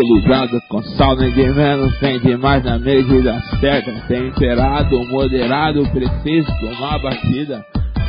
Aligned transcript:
Ei, 0.00 0.06
equilibrado 0.06 0.60
com 0.68 0.82
sal, 0.82 1.14
ninguém 1.16 1.52
menos 1.52 1.98
tem 1.98 2.18
demais 2.20 2.64
na 2.64 2.78
medida 2.78 3.38
certa. 3.60 3.92
Temperado, 4.08 4.98
moderado, 5.08 5.86
preciso 5.90 6.48
tomar 6.60 6.98
batida. 7.00 7.62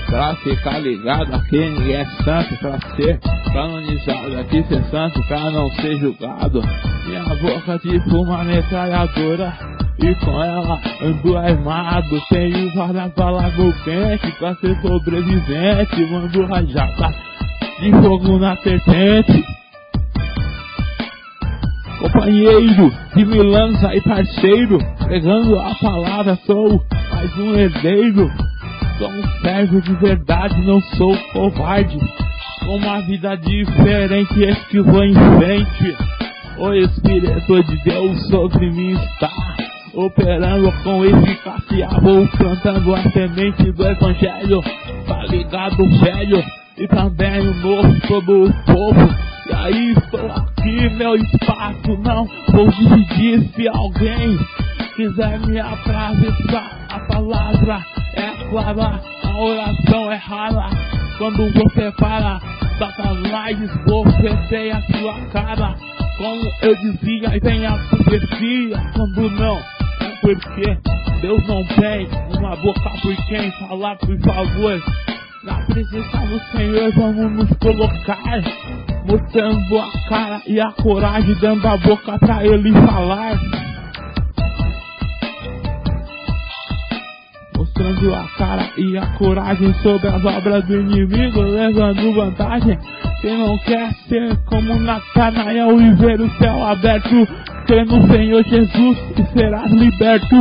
Pra 0.08 0.36
ficar 0.38 0.80
ligado 0.80 1.34
aqui 1.36 1.58
ninguém 1.58 1.96
é 1.96 2.06
santo 2.06 2.58
Pra 2.58 2.78
ser 2.98 3.18
canonizado 3.54 4.40
aqui 4.40 4.62
ser 4.64 4.84
santo 4.90 5.26
Pra 5.26 5.50
não 5.52 5.72
ser 5.76 5.98
julgado 6.00 6.62
Minha 7.06 7.24
boca 7.36 7.80
tipo 7.80 8.18
uma 8.22 8.44
metralhadora 8.44 9.54
E 10.04 10.14
com 10.16 10.44
ela 10.44 10.82
ando 11.02 11.38
armado 11.38 12.22
Tenho 12.30 12.74
várias 12.76 13.14
balas 13.14 13.58
no 13.58 13.74
pente 13.86 14.32
Pra 14.38 14.54
ser 14.56 14.76
sobrevivente 14.82 16.06
Mando 16.12 16.46
rajada 16.46 17.32
de 17.80 17.92
fogo 17.94 18.38
na 18.38 18.56
serpente 18.58 19.51
Companheiro 22.22 22.94
de 23.16 23.26
mil 23.26 23.56
anos 23.56 23.84
aí 23.84 24.00
parceiro 24.02 24.78
Pegando 25.08 25.60
a 25.60 25.74
palavra 25.74 26.38
sou 26.46 26.80
mais 27.12 27.36
um 27.36 27.56
herdeiro 27.56 28.32
Sou 29.00 29.10
um 29.10 29.24
servo 29.42 29.82
de 29.82 29.94
verdade, 29.96 30.62
não 30.62 30.80
sou 30.82 31.18
covarde. 31.34 31.98
Com 32.60 32.76
uma 32.78 33.02
vida 33.02 33.36
diferente, 33.36 34.40
esse 34.40 34.70
que 34.70 34.80
vou 34.82 35.04
em 35.04 35.16
frente. 35.16 35.98
O 36.60 36.72
Espírito 36.74 37.64
de 37.64 37.84
Deus 37.84 38.28
sobre 38.28 38.70
mim 38.70 38.92
está. 38.92 39.32
Operando 39.96 40.72
com 40.84 41.04
eficácia, 41.04 41.88
vou 42.04 42.28
plantando 42.28 42.94
a 42.94 43.02
semente 43.10 43.72
do 43.72 43.84
Evangelho. 43.84 44.62
Tá 45.08 45.24
ligado, 45.28 45.78
velho? 45.78 46.44
E 46.78 46.88
também 46.88 47.40
o 47.40 47.54
novo 47.56 48.02
todo 48.08 48.44
o 48.44 48.54
povo. 48.66 49.10
E 49.50 49.54
aí 49.56 49.94
estou 49.94 50.51
aqui, 50.62 50.90
meu 50.96 51.16
espaço 51.16 51.98
não 52.04 52.28
vou 52.54 52.70
dividir 52.70 53.42
se 53.56 53.68
alguém 53.68 54.38
quiser 54.96 55.40
me 55.48 55.60
atravessar 55.60 56.88
a 56.90 57.00
palavra 57.00 57.82
é 58.14 58.50
clara, 58.50 59.02
a 59.24 59.38
oração 59.40 60.12
é 60.12 60.16
rara. 60.16 60.70
Quando 61.18 61.52
você 61.54 61.92
para, 61.98 62.40
Satanás 62.78 63.60
esbofeteia 63.62 64.78
a 64.78 64.98
sua 64.98 65.26
cara. 65.32 65.76
Como 66.18 66.42
eu 66.62 66.76
dizia, 66.76 67.40
vem 67.42 67.66
a 67.66 67.78
profecia. 67.78 68.78
Quando 68.96 69.30
não, 69.32 69.58
é 69.58 70.16
porque 70.22 70.78
Deus 71.22 71.48
não 71.48 71.66
tem 71.66 72.08
uma 72.38 72.56
boca 72.58 72.90
por 73.02 73.16
quem 73.28 73.52
falar, 73.52 73.96
por 73.98 74.20
favor. 74.20 74.82
Na 75.44 75.56
presença 75.66 76.18
do 76.18 76.40
Senhor 76.52 76.92
vamos 76.96 77.32
nos 77.32 77.58
colocar, 77.58 78.42
mostrando 79.06 79.78
a 79.78 80.10
cara 80.10 80.42
e 80.48 80.60
a 80.60 80.72
coragem, 80.72 81.36
dando 81.40 81.68
a 81.68 81.78
boca 81.78 82.18
pra 82.20 82.46
Ele 82.46 82.72
falar. 82.72 83.38
mostrando 87.82 88.14
a 88.14 88.28
cara 88.38 88.70
e 88.78 88.98
a 88.98 89.06
coragem 89.18 89.74
sobre 89.76 90.08
as 90.08 90.24
obras 90.24 90.66
do 90.66 90.82
inimigo, 90.82 91.42
levando 91.42 92.14
vantagem. 92.14 92.78
Quem 93.22 93.38
não 93.38 93.58
quer 93.60 93.94
ser 94.08 94.36
como 94.46 94.76
Natanael 94.80 95.80
e 95.80 95.94
ver 95.96 96.20
o 96.22 96.30
céu 96.38 96.66
aberto, 96.66 97.28
crê 97.68 97.86
no 97.86 98.08
Senhor 98.08 98.44
Jesus 98.44 98.98
e 99.18 99.34
serás 99.34 99.72
liberto. 99.72 100.36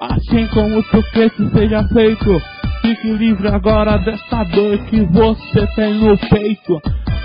Assim 0.00 0.46
como 0.48 0.82
tu 0.84 1.02
crê 1.12 1.30
que 1.30 1.48
seja 1.50 1.86
feito, 1.88 2.42
fique 2.82 3.12
livre 3.12 3.48
agora 3.48 3.98
desta 3.98 4.44
dor 4.44 4.78
que 4.86 5.00
você 5.02 5.66
tem 5.76 5.94
no 5.94 6.16
peito. 6.18 6.80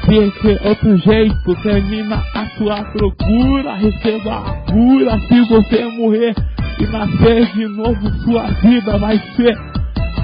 Porque 0.09 0.57
outro 0.67 0.97
jeito 0.97 1.55
termina 1.61 2.15
a 2.33 2.45
sua 2.57 2.83
procura, 2.83 3.75
receba 3.75 4.37
a 4.37 4.53
cura 4.71 5.19
se 5.27 5.39
você 5.41 5.85
morrer 5.85 6.33
e 6.79 6.87
nascer 6.87 7.45
de 7.53 7.67
novo, 7.67 8.09
sua 8.23 8.47
vida 8.59 8.97
vai 8.97 9.19
ser 9.35 9.55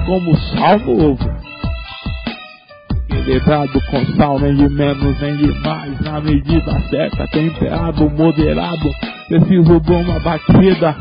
como 0.04 0.36
sal 0.36 0.80
novo. 0.80 1.30
Equilibrado 3.08 3.80
com 3.88 4.04
sal, 4.16 4.40
nem 4.40 4.56
de 4.56 4.68
menos 4.70 5.20
nem 5.20 5.36
de 5.36 5.52
mais, 5.60 6.00
na 6.00 6.20
medida 6.20 6.80
certa, 6.90 7.28
temperado, 7.28 8.10
moderado. 8.10 8.90
Preciso 9.28 9.80
de 9.80 9.92
uma 9.92 10.18
batida 10.18 10.96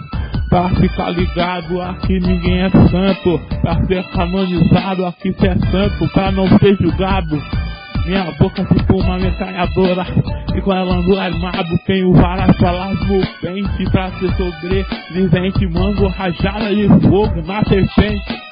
pra 0.47 0.69
ficar 0.69 1.09
ligado. 1.09 1.81
Aqui 1.81 2.19
ninguém 2.19 2.61
é 2.61 2.69
santo, 2.69 3.41
pra 3.61 3.83
ser 3.87 4.03
canonizado. 4.11 5.05
Aqui 5.07 5.31
você 5.31 5.47
é 5.47 5.57
santo, 5.71 6.07
pra 6.13 6.31
não 6.31 6.47
ser 6.59 6.77
julgado. 6.79 7.64
Minha 8.05 8.31
boca 8.39 8.63
tipo 8.65 8.97
uma 9.01 9.17
metralhadora. 9.17 10.05
E 10.55 10.61
com 10.61 10.73
ela 10.73 10.95
ando 10.95 11.19
armado 11.19 11.77
Tenho 11.85 12.13
várias 12.13 12.57
balas 12.57 12.97
no 13.07 13.21
pente 13.41 13.91
Pra 13.91 14.11
ser 14.11 14.31
sobrevivente 14.35 15.67
Mango 15.67 16.07
rajada 16.07 16.73
de 16.73 16.87
fogo 16.87 17.41
na 17.41 17.63
serpente 17.65 18.44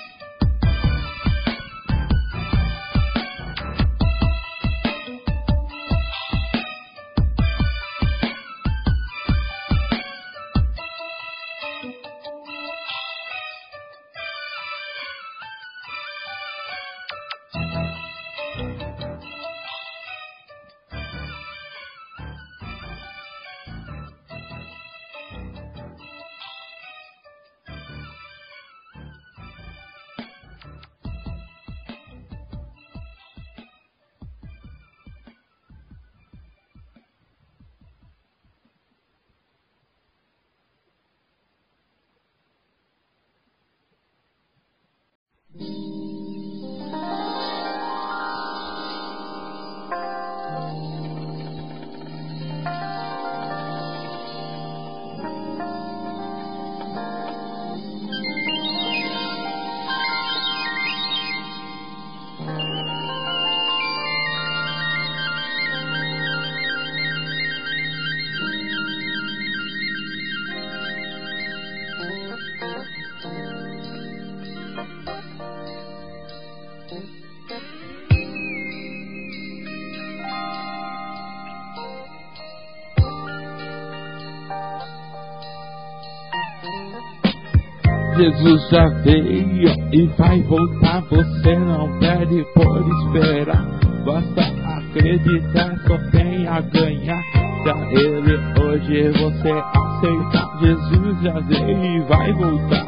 Jesus 88.24 88.70
já 88.70 88.88
veio 89.04 89.68
e 89.92 90.06
vai 90.18 90.42
voltar. 90.44 91.02
Você 91.10 91.60
não 91.60 92.00
perde 92.00 92.46
por 92.54 92.88
esperar. 92.88 93.66
Basta 94.06 94.42
acreditar, 94.78 95.78
só 95.86 95.98
tem 96.10 96.48
a 96.48 96.62
ganhar. 96.62 97.22
Pra 97.64 97.75
Ele 97.92 98.40
hoje 98.62 99.12
você 99.12 99.52
aceita. 99.52 100.50
Jesus 100.62 101.22
já 101.22 101.38
veio 101.42 101.84
e 101.84 102.00
vai 102.08 102.31
voltar. 102.31 102.88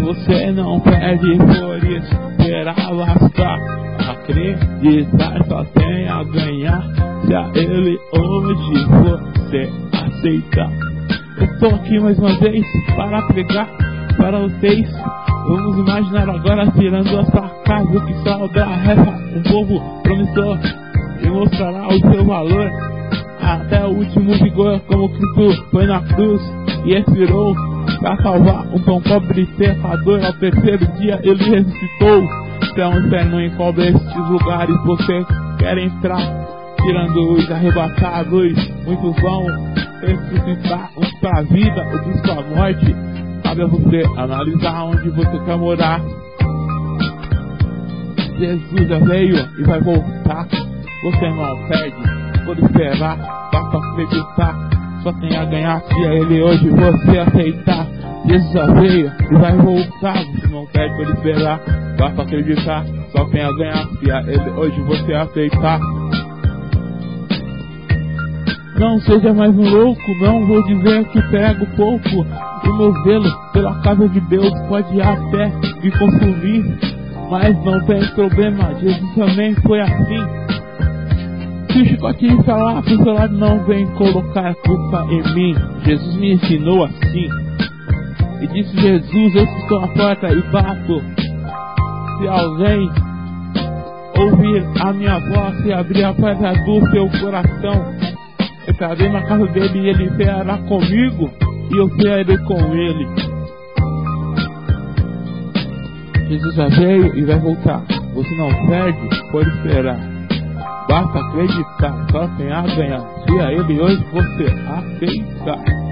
Você 0.00 0.50
não 0.52 0.80
perde 0.80 1.36
por 1.36 1.84
esperar. 1.84 2.74
Basta 2.74 3.56
acreditar, 4.12 5.44
só 5.46 5.62
tem 5.64 6.08
a 6.08 6.24
ganhar. 6.24 6.82
Se 7.26 7.34
a 7.34 7.50
Ele 7.54 7.98
hoje 8.14 8.86
você 9.02 9.70
aceita. 9.92 10.72
Eu 11.38 11.58
tô 11.58 11.66
aqui 11.74 12.00
mais 12.00 12.18
uma 12.18 12.38
vez 12.38 12.64
para 12.96 13.20
pregar 13.26 13.93
para 14.24 14.38
vocês. 14.38 14.90
Vamos 15.46 15.76
imaginar 15.76 16.30
agora 16.30 16.66
tirando 16.70 17.18
a 17.18 17.24
sua 17.26 17.46
casa 17.66 18.00
que 18.06 18.14
só 18.22 18.46
da 18.48 18.64
reza 18.76 19.10
um 19.36 19.42
povo 19.42 20.02
promissor 20.02 20.58
e 21.22 21.28
mostrará 21.28 21.88
o 21.88 21.98
seu 22.10 22.24
valor 22.24 22.70
até 23.42 23.84
o 23.84 23.90
último 23.90 24.32
vigor 24.42 24.80
como 24.86 25.10
Cristo 25.10 25.66
foi 25.70 25.86
na 25.86 26.00
cruz 26.00 26.40
e 26.86 26.94
expirou 26.94 27.54
para 28.00 28.16
salvar 28.22 28.66
um 28.68 28.78
tão 28.78 28.98
pobre 29.02 29.44
pecador 29.58 30.24
ao 30.24 30.32
terceiro 30.32 30.86
dia 30.96 31.20
ele 31.22 31.44
ressuscitou 31.44 32.22
céu, 32.74 32.92
inferno 32.98 33.42
encobre 33.42 33.88
estes 33.88 34.28
lugares 34.30 34.74
você 34.86 35.22
quer 35.58 35.76
entrar 35.76 36.54
tirando 36.82 37.32
os 37.32 37.50
arrebatados, 37.50 38.72
muitos 38.86 39.20
vão 39.20 39.44
ressuscitar 40.00 40.90
uns 40.96 41.12
pra 41.20 41.42
vida, 41.42 41.86
outros 41.92 42.20
pra 42.22 42.42
morte. 42.42 43.13
Cabe 43.54 43.62
a 43.62 43.66
você 43.66 44.02
analisar 44.16 44.82
onde 44.82 45.10
você 45.10 45.38
quer 45.44 45.56
morar. 45.56 46.00
Jesus 48.36 48.88
já 48.88 48.98
veio 48.98 49.36
e 49.36 49.62
vai 49.62 49.80
voltar. 49.80 50.48
Você 51.04 51.30
não 51.30 51.68
perde 51.68 52.44
por 52.44 52.58
esperar, 52.58 53.16
basta 53.52 53.78
acreditar. 53.78 54.70
Só 55.04 55.12
tem 55.12 55.36
a 55.36 55.44
ganhar 55.44 55.80
se 55.82 56.04
é 56.04 56.18
ele 56.18 56.42
hoje 56.42 56.68
você 56.68 57.18
aceitar. 57.18 57.86
Jesus 58.26 58.52
já 58.52 58.66
veio 58.74 59.12
e 59.30 59.34
vai 59.36 59.56
voltar. 59.56 60.24
Você 60.24 60.48
não 60.48 60.66
perde 60.66 60.96
por 60.96 61.14
esperar, 61.14 61.60
basta 61.96 62.22
acreditar. 62.22 62.84
Só 63.12 63.24
tem 63.26 63.44
a 63.44 63.52
ganhar 63.52 63.86
se 63.86 64.10
é 64.10 64.34
ele 64.34 64.50
hoje 64.50 64.80
você 64.80 65.14
aceitar. 65.14 65.78
Não 68.78 69.00
seja 69.00 69.32
mais 69.32 69.56
um 69.56 69.70
louco, 69.70 70.02
não 70.20 70.46
vou 70.46 70.62
dizer 70.64 71.04
que 71.04 71.22
pego 71.30 71.64
pouco. 71.76 72.26
O 72.68 72.76
meu 72.76 72.92
zelo 73.04 73.30
pela 73.52 73.80
casa 73.82 74.08
de 74.08 74.20
Deus 74.22 74.52
pode 74.68 75.00
até 75.00 75.46
me 75.80 75.90
consumir. 75.92 76.78
Mas 77.30 77.64
não 77.64 77.84
tem 77.86 78.04
problema, 78.14 78.74
Jesus 78.80 79.14
também 79.14 79.54
foi 79.62 79.80
assim. 79.80 80.44
Se 81.70 81.82
o 81.82 81.86
chicote 81.86 82.42
falar 82.44 82.82
pro 82.82 83.02
seu 83.02 83.12
lado, 83.14 83.36
não 83.36 83.64
vem 83.64 83.86
colocar 83.94 84.54
culpa 84.56 85.06
em 85.08 85.34
mim. 85.34 85.54
Jesus 85.84 86.16
me 86.16 86.34
ensinou 86.34 86.84
assim. 86.84 87.28
E 88.42 88.46
disse 88.48 88.76
Jesus, 88.76 89.34
eu 89.36 89.44
estou 89.44 89.84
à 89.84 89.88
porta 89.88 90.32
e 90.32 90.42
bato. 90.50 91.00
Se 92.18 92.28
alguém 92.28 92.90
ouvir 94.18 94.64
a 94.80 94.92
minha 94.92 95.18
voz 95.18 95.64
e 95.64 95.72
abrir 95.72 96.04
a 96.04 96.12
porta 96.12 96.52
do 96.64 96.90
seu 96.90 97.08
coração, 97.20 98.13
entrarei 98.68 99.08
na 99.08 99.22
casa 99.22 99.46
dele 99.46 99.78
e 99.78 99.88
ele 99.88 100.16
ceará 100.16 100.58
comigo 100.58 101.30
e 101.70 101.76
eu 101.76 101.88
cearei 102.00 102.38
com 102.38 102.74
ele. 102.74 103.08
Jesus 106.28 106.54
já 106.54 106.68
veio 106.68 107.16
e 107.16 107.24
vai 107.24 107.38
voltar. 107.38 107.82
Você 108.14 108.36
não 108.36 108.66
perde 108.66 109.30
por 109.30 109.46
esperar. 109.46 109.98
Basta 110.88 111.18
acreditar, 111.18 112.06
só 112.10 112.28
tem 112.36 112.52
a 112.52 112.62
ganhar. 112.62 113.00
Se 113.26 113.40
a 113.40 113.52
ele 113.52 113.80
hoje 113.80 114.04
você 114.12 114.44
aceitar. 114.68 115.83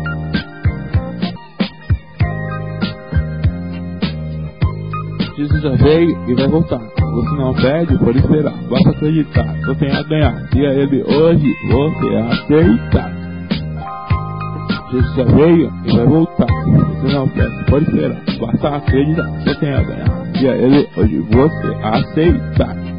Jesus 5.42 5.60
já 5.60 5.70
veio 5.70 6.30
e 6.30 6.34
vai 6.34 6.46
voltar. 6.46 6.78
Você 6.78 7.36
não 7.36 7.52
perde 7.54 7.98
por 7.98 8.14
esperar. 8.14 8.54
Basta 8.70 8.90
acreditar, 8.90 9.56
só 9.64 9.74
tem 9.74 9.90
a 9.90 10.02
ganhar. 10.04 10.48
Se 10.52 10.66
a 10.66 10.74
ele 10.74 11.02
hoje 11.02 11.52
você 11.68 12.16
aceitar. 12.16 13.12
Jesus 14.92 15.14
já 15.16 15.24
veio 15.24 15.72
e 15.84 15.96
vai 15.96 16.06
voltar. 16.06 16.46
Você 16.46 17.12
não 17.12 17.28
perde 17.28 17.64
por 17.64 17.82
esperar. 17.82 18.22
Basta 18.38 18.68
acreditar, 18.76 19.30
só 19.44 19.54
tem 19.58 19.74
a 19.74 19.82
ganhar. 19.82 20.26
Se 20.38 20.48
a 20.48 20.56
ele 20.56 20.88
hoje 20.96 21.18
você 21.18 21.74
aceitar. 21.82 22.91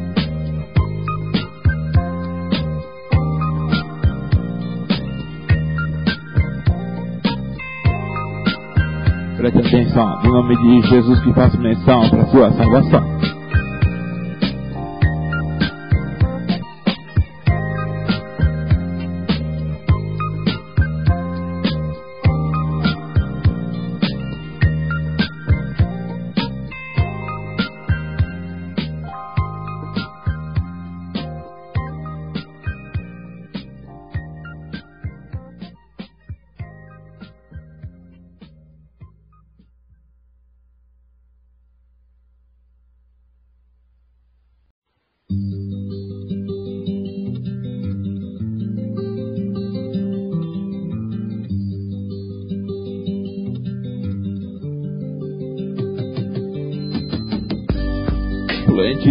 Preste 9.44 9.58
atenção, 9.58 10.22
no 10.22 10.32
nome 10.32 10.56
de 10.56 10.88
Jesus 10.88 11.20
que 11.20 11.30
faço 11.34 11.60
menção 11.60 12.08
para 12.08 12.24
sua 12.28 12.50
salvação. 12.52 13.33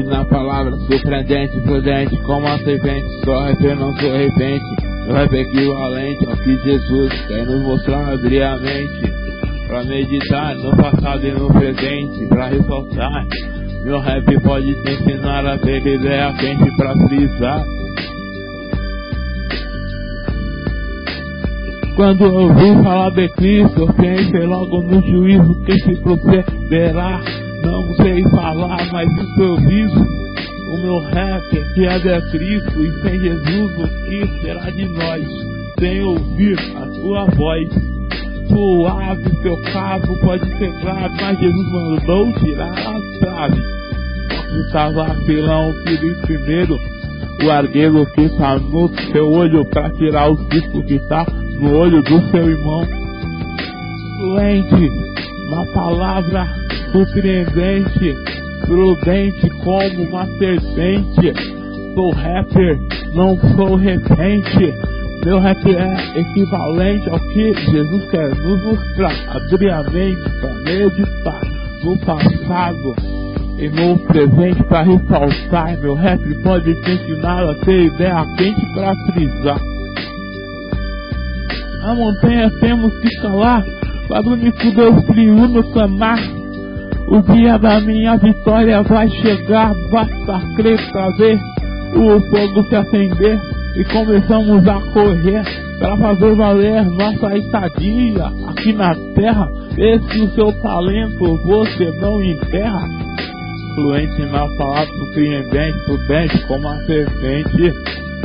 Na 0.01 0.25
palavra, 0.25 0.75
surpreendente, 0.88 1.62
prudente, 1.62 2.18
como 2.24 2.48
a 2.48 2.57
serpente, 2.57 3.06
só 3.24 3.45
refer, 3.45 3.75
não 3.75 3.95
sou 3.95 4.12
repente. 4.12 4.66
Meu 5.06 5.16
rap 5.16 5.36
é 5.36 5.42
equivalente 5.42 6.25
ao 6.25 6.36
que 6.36 6.57
Jesus 6.63 7.13
quer 7.28 7.45
nos 7.45 7.62
mostrar, 7.62 8.12
abrir 8.12 8.42
a 8.42 8.57
mente. 8.57 9.13
Pra 9.68 9.84
meditar 9.84 10.56
no 10.56 10.75
passado 10.78 11.24
e 11.25 11.31
no 11.31 11.48
presente, 11.48 12.28
pra 12.28 12.48
ressaltar. 12.48 13.25
Meu 13.86 14.00
rap 14.00 14.42
pode 14.42 14.74
te 14.84 14.92
ensinar 14.94 15.45
a 15.45 15.60
ter 15.60 15.86
ideia 15.86 16.34
quente 16.34 16.75
pra 16.75 16.94
frisar. 17.07 17.63
Quando 21.95 22.34
ouvi 22.34 22.84
falar 22.84 23.12
de 23.12 23.30
Cristo, 23.30 23.94
pensei 23.94 24.45
logo 24.48 24.81
no 24.81 25.02
juízo 25.02 25.64
que 25.66 25.80
se 25.83 26.02
procederá. 26.02 27.43
Não 27.63 27.95
sei 27.95 28.21
falar, 28.29 28.91
mas 28.91 29.09
improviso. 29.09 30.05
O 30.73 30.77
meu 30.81 30.99
rap 31.11 31.43
que 31.75 31.85
é 31.85 31.99
de 31.99 32.31
Cristo 32.31 32.83
e 32.83 33.01
sem 33.01 33.19
Jesus, 33.19 33.71
o 33.77 33.87
que 34.05 34.41
será 34.41 34.69
de 34.69 34.85
nós? 34.89 35.23
Sem 35.79 36.01
ouvir 36.03 36.59
a 36.75 36.85
sua 36.95 37.25
voz. 37.25 37.69
Suave, 38.47 39.41
seu 39.41 39.55
cabo 39.71 40.19
pode 40.21 40.45
ser 40.57 40.71
grave, 40.81 41.15
mas 41.21 41.39
Jesus 41.39 41.71
mandou 41.71 42.33
tirar 42.33 42.71
a 42.71 43.19
trave. 43.19 43.61
Estava 44.67 45.07
apelão, 45.07 45.73
filho 45.85 46.21
primeiro. 46.21 46.77
O 47.43 47.49
argueiro 47.49 48.05
que 48.13 48.21
está 48.21 48.59
no 48.59 48.89
seu 49.11 49.29
olho 49.29 49.65
pra 49.65 49.89
tirar 49.91 50.29
o 50.29 50.37
cisco 50.51 50.83
que 50.83 50.95
está 50.95 51.25
no 51.59 51.77
olho 51.77 52.01
do 52.03 52.29
seu 52.29 52.49
irmão. 52.49 52.85
Doente, 54.19 54.89
uma 55.49 55.65
palavra 55.73 56.62
surpreendente, 56.94 58.16
prudente 58.68 59.50
como 59.64 60.04
uma 60.09 60.26
serpente. 60.38 61.33
Sou 61.95 62.12
rapper, 62.12 62.80
não 63.14 63.38
sou 63.56 63.76
repente. 63.76 64.73
Meu 65.26 65.40
rap 65.40 65.57
é 65.66 66.19
equivalente 66.19 67.09
ao 67.09 67.19
que 67.19 67.54
Jesus 67.54 68.12
quer 68.12 68.30
nos 68.30 68.64
mostrar. 68.64 69.14
Abrir 69.30 69.71
a 69.71 69.83
mente 69.83 70.21
para 70.40 70.54
meditar 70.66 71.42
no 71.83 71.97
passado 72.00 72.95
e 73.57 73.69
no 73.69 74.00
presente 74.00 74.64
para 74.64 74.83
ressaltar. 74.83 75.78
Meu 75.80 75.95
rap 75.95 76.21
pode 76.44 76.76
te 76.81 76.92
ensinar 76.92 77.44
a 77.44 77.56
ter 77.66 77.85
ideia 77.85 78.26
quente 78.38 78.73
para 78.73 78.94
frisar. 79.14 79.59
A 81.85 81.95
montanha 81.95 82.50
temos 82.59 82.94
que 83.02 83.09
calar, 83.21 83.64
para 84.07 84.28
o 84.28 84.33
único 84.33 84.71
Deus 84.71 85.06
triuno 85.06 85.64
clamar. 85.71 86.43
O 87.13 87.21
dia 87.21 87.59
da 87.59 87.79
minha 87.79 88.17
vitória 88.17 88.81
vai 88.81 89.07
chegar, 89.07 89.71
basta 89.91 90.41
crer 90.55 90.79
pra 90.91 91.11
ver 91.11 91.39
o 91.95 92.19
fogo 92.19 92.63
se 92.67 92.75
acender 92.75 93.39
e 93.77 93.83
começamos 93.85 94.67
a 94.67 94.81
correr 94.91 95.43
para 95.77 95.95
fazer 95.97 96.35
valer 96.35 96.83
nossa 96.85 97.37
estadia 97.37 98.25
aqui 98.47 98.73
na 98.73 98.95
terra. 99.13 99.47
Esse 99.77 100.21
o 100.21 100.29
seu 100.31 100.51
talento 100.63 101.37
você 101.45 101.91
não 102.01 102.19
enterra. 102.23 102.81
Fluente 103.75 104.21
na 104.31 104.47
palavra 104.57 104.87
surpreendente, 104.87 105.85
prudente 105.85 106.47
como 106.47 106.67
a 106.67 106.77
serpente. 106.87 107.73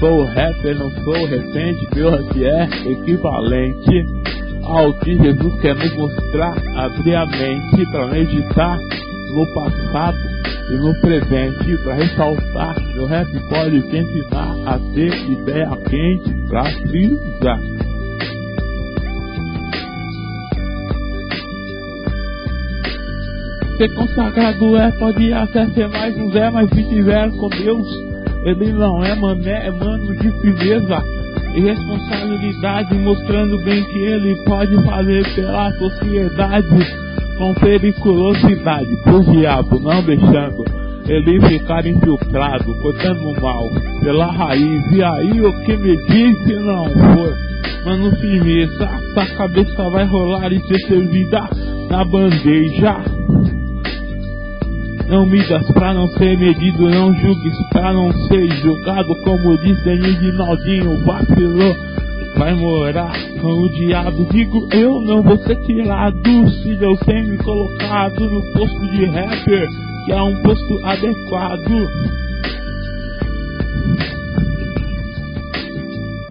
Sou 0.00 0.24
rapper, 0.24 0.78
não 0.78 0.90
sou 1.04 1.26
recente, 1.26 1.88
meu 1.94 2.10
rap 2.10 2.42
é 2.42 2.64
equivalente 2.90 4.37
ao 4.68 4.92
que 5.00 5.16
Jesus 5.16 5.60
quer 5.60 5.74
nos 5.74 5.94
mostrar, 5.96 6.54
abrir 6.76 7.14
a 7.14 7.26
mente 7.26 7.86
para 7.90 8.06
meditar 8.08 8.78
no 9.34 9.54
passado 9.54 10.18
e 10.70 10.76
no 10.76 11.00
presente, 11.00 11.82
para 11.82 11.94
ressaltar. 11.94 12.76
Meu 12.94 13.06
rap 13.06 13.28
pode 13.48 13.82
te 13.88 13.96
ensinar 13.96 14.54
a 14.66 14.78
ter 14.94 15.30
ideia 15.30 15.70
quente 15.88 16.48
para 16.48 16.64
frisar. 16.64 17.58
Ser 23.78 23.94
consagrado 23.94 24.76
é, 24.76 24.90
pode 24.98 25.30
ser 25.74 25.88
mais 25.88 26.32
Zé, 26.32 26.50
mas 26.50 26.68
se 26.70 26.82
tiver 26.88 27.30
com 27.30 27.48
Deus, 27.48 27.86
Ele 28.44 28.72
não 28.72 29.02
é 29.02 29.14
mané, 29.14 29.68
é 29.68 29.70
mano 29.70 30.14
de 30.16 30.30
firmeza 30.40 31.17
e 31.54 31.60
responsabilidade, 31.60 32.94
mostrando 32.94 33.58
bem 33.64 33.82
que 33.84 33.98
ele 33.98 34.36
pode 34.44 34.74
fazer 34.84 35.34
pela 35.34 35.72
sociedade 35.72 37.08
com 37.38 37.54
periculosidade 37.54 38.96
pro 39.04 39.24
diabo, 39.24 39.78
não 39.78 40.02
deixando 40.02 40.64
ele 41.08 41.40
ficar 41.48 41.86
infiltrado, 41.86 42.74
cortando 42.82 43.40
mal 43.40 43.64
pela 44.02 44.26
raiz. 44.26 44.92
E 44.92 45.02
aí 45.02 45.40
o 45.40 45.52
que 45.64 45.76
me 45.76 45.96
disse 46.06 46.54
não 46.56 46.84
foi, 46.84 47.34
mano, 47.84 48.10
firmeza, 48.16 48.88
essa 49.16 49.34
cabeça 49.36 49.90
vai 49.90 50.04
rolar 50.04 50.52
e 50.52 50.60
ser 50.66 50.78
servida 50.86 51.48
na 51.88 52.04
bandeja. 52.04 52.96
Não 55.08 55.26
midas 55.26 55.66
pra 55.72 55.94
não 55.94 56.06
ser 56.08 56.38
medido, 56.38 56.90
não 56.90 57.14
julgues 57.14 57.56
pra 57.70 57.92
não 57.92 58.12
ser 58.28 58.46
julgado, 58.60 59.14
como 59.24 59.56
Denis 59.58 60.36
Naldinho, 60.36 61.04
vacilou 61.04 61.74
vai 62.38 62.54
morar 62.54 63.12
com 63.40 63.52
o 63.52 63.68
diabo. 63.70 64.24
Digo, 64.30 64.68
eu 64.72 65.00
não 65.00 65.22
vou 65.22 65.36
ser 65.38 65.56
tirado 65.64 66.50
se 66.50 66.76
Deus 66.76 66.98
tem 67.00 67.24
me 67.24 67.36
colocado 67.38 68.30
no 68.30 68.40
posto 68.52 68.80
de 68.92 69.04
rapper, 69.06 69.68
que 70.06 70.12
é 70.12 70.22
um 70.22 70.42
posto 70.42 70.86
adequado. 70.86 71.88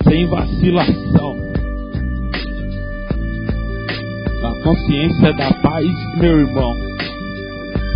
Sem 0.07 0.25
vacilação. 0.27 1.37
A 4.43 4.63
consciência 4.63 5.33
da 5.33 5.51
paz, 5.61 5.85
meu 6.17 6.39
irmão. 6.39 6.86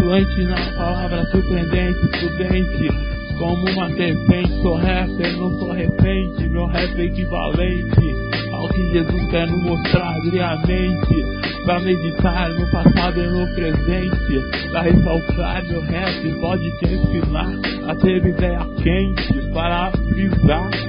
Fluente 0.01 0.43
na 0.46 0.55
palavra 0.75 1.24
surpreendente, 1.27 2.00
prudente 2.08 2.89
como 3.38 3.70
uma 3.70 3.88
serpente, 3.91 4.50
sou 4.63 4.75
rapper, 4.77 5.38
não 5.38 5.60
sou 5.60 5.74
repente, 5.74 6.50
meu 6.50 6.65
rap 6.65 7.00
é 7.00 7.05
equivalente 7.05 8.15
ao 8.51 8.67
que 8.70 8.93
Jesus 8.93 9.29
quer 9.29 9.48
nos 9.48 9.62
mostrar 9.62 10.20
diariamente, 10.22 11.15
pra 11.65 11.79
meditar 11.81 12.50
no 12.50 12.72
passado 12.72 13.20
e 13.20 13.27
no 13.27 13.48
presente, 13.53 14.72
pra 14.72 14.81
ressaltar 14.81 15.63
meu 15.65 15.81
rap, 15.81 16.39
pode 16.41 16.79
te 16.79 16.96
ensinar 16.96 17.53
a 17.88 17.96
ter 17.96 18.25
ideia 18.25 18.67
quente, 18.81 19.51
para 19.53 19.86
avisar 19.86 20.80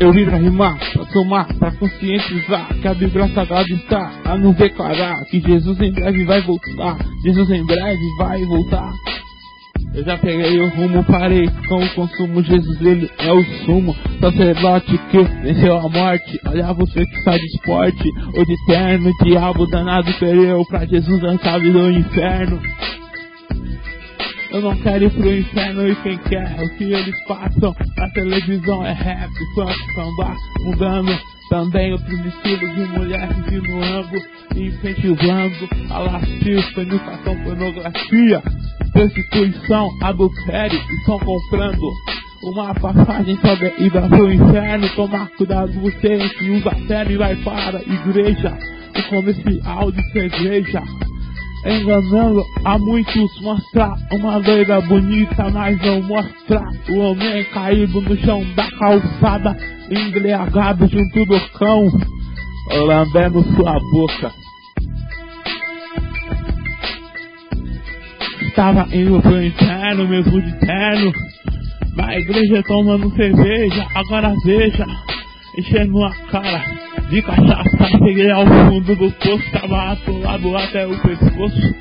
Eu 0.00 0.12
vim 0.14 0.24
pra 0.24 0.38
rimar, 0.38 0.78
pra 0.94 1.04
somar, 1.12 1.54
pra 1.58 1.72
conscientizar 1.72 2.68
que 2.80 2.88
a 2.88 2.94
Bíblia 2.94 3.28
Sagrada 3.34 3.68
está 3.68 4.10
a 4.24 4.38
nos 4.38 4.56
declarar 4.56 5.14
que 5.26 5.40
Jesus 5.40 5.78
em 5.78 5.92
breve 5.92 6.24
vai 6.24 6.40
voltar. 6.40 6.96
Jesus 7.22 7.50
em 7.50 7.62
breve 7.66 8.16
vai 8.16 8.42
voltar. 8.46 8.90
Eu 9.92 10.02
já 10.02 10.16
peguei 10.16 10.58
o 10.58 10.70
rumo, 10.70 11.04
parei 11.04 11.46
com 11.68 11.84
o 11.84 11.88
consumo. 11.90 12.42
Jesus, 12.42 12.80
ele 12.80 13.10
é 13.18 13.32
o 13.32 13.44
sumo. 13.66 13.94
Sacerdote 14.20 14.98
que 15.10 15.18
venceu 15.42 15.76
a 15.76 15.88
morte. 15.88 16.40
Olha 16.46 16.72
você 16.72 17.04
que 17.04 17.18
está 17.18 17.36
de 17.36 17.44
esporte. 17.56 18.08
O 18.34 18.44
de 18.46 18.56
terno, 18.66 19.10
diabo 19.22 19.66
danado 19.66 20.10
perdeu 20.14 20.64
pra 20.64 20.86
Jesus 20.86 21.20
dançar 21.20 21.60
do 21.60 21.90
inferno. 21.90 22.58
Eu 24.50 24.60
não 24.62 24.76
quero 24.82 25.04
ir 25.04 25.10
pro 25.10 25.32
inferno 25.32 25.88
e 25.88 25.94
quem 25.96 26.18
quer 26.18 26.56
o 26.60 26.76
que 26.76 26.84
eles 26.92 27.24
passam. 27.26 27.74
Na 27.96 28.10
televisão 28.10 28.84
é 28.84 28.92
rap, 28.92 29.30
funk, 29.54 29.74
samba, 29.94 30.36
mudando 30.64 31.18
também 31.48 31.92
outros 31.92 32.26
estilos 32.26 32.74
de 32.74 32.98
mulheres 32.98 33.36
insinuando 33.38 34.16
e 34.56 34.66
incentivando 34.66 35.68
a 35.90 35.98
lascívia, 36.00 36.62
fornicação, 36.74 37.36
pornografia, 37.44 38.42
prostituição, 38.92 39.88
adultério, 40.02 40.80
estão 40.98 41.18
comprando 41.20 41.86
uma 42.42 42.74
passagem 42.74 43.36
sobre 43.36 43.72
ida 43.78 44.08
pro 44.08 44.32
inferno. 44.32 44.88
Tomar 44.96 45.28
cuidado 45.36 45.72
você 45.80 46.28
que 46.38 46.50
usa 46.50 46.70
terno 46.88 47.12
e 47.12 47.16
vai 47.16 47.36
para 47.36 47.78
a 47.78 47.82
igreja. 47.82 48.58
O 48.96 49.02
comercial 49.10 49.92
de 49.92 50.12
cerveja 50.12 50.82
enganando 51.64 52.44
a 52.64 52.78
muitos 52.78 53.40
mostrar 53.40 53.94
uma 54.12 54.36
loira 54.38 54.80
bonita, 54.80 55.50
mas 55.50 55.78
não 55.80 56.02
mostrar 56.02 56.70
o 56.88 56.98
homem 56.98 57.44
caído 57.52 58.00
no 58.00 58.16
chão 58.18 58.44
da 58.54 58.68
calçada, 58.78 59.56
embriagado 59.90 60.88
junto 60.88 61.24
do 61.26 61.40
cão, 61.58 61.86
lambendo 62.86 63.42
sua 63.54 63.78
boca. 63.92 64.32
Estava 68.42 68.88
indo 68.94 69.20
pro 69.20 69.42
inferno, 69.42 70.08
mesmo 70.08 70.42
de 70.42 70.52
terno, 70.60 71.12
na 71.94 72.18
igreja 72.18 72.62
tomando 72.66 73.14
cerveja, 73.14 73.86
agora 73.94 74.34
veja, 74.44 74.86
enchendo 75.58 76.02
a 76.04 76.10
cara 76.30 76.89
de 77.10 77.22
cachaça, 77.22 77.98
cheguei 77.98 78.30
ao 78.30 78.46
fundo 78.46 78.94
do 78.94 79.10
poço, 79.10 79.52
tava 79.52 79.92
atolado 79.92 80.56
até 80.56 80.86
o 80.86 80.96
pescoço. 81.00 81.74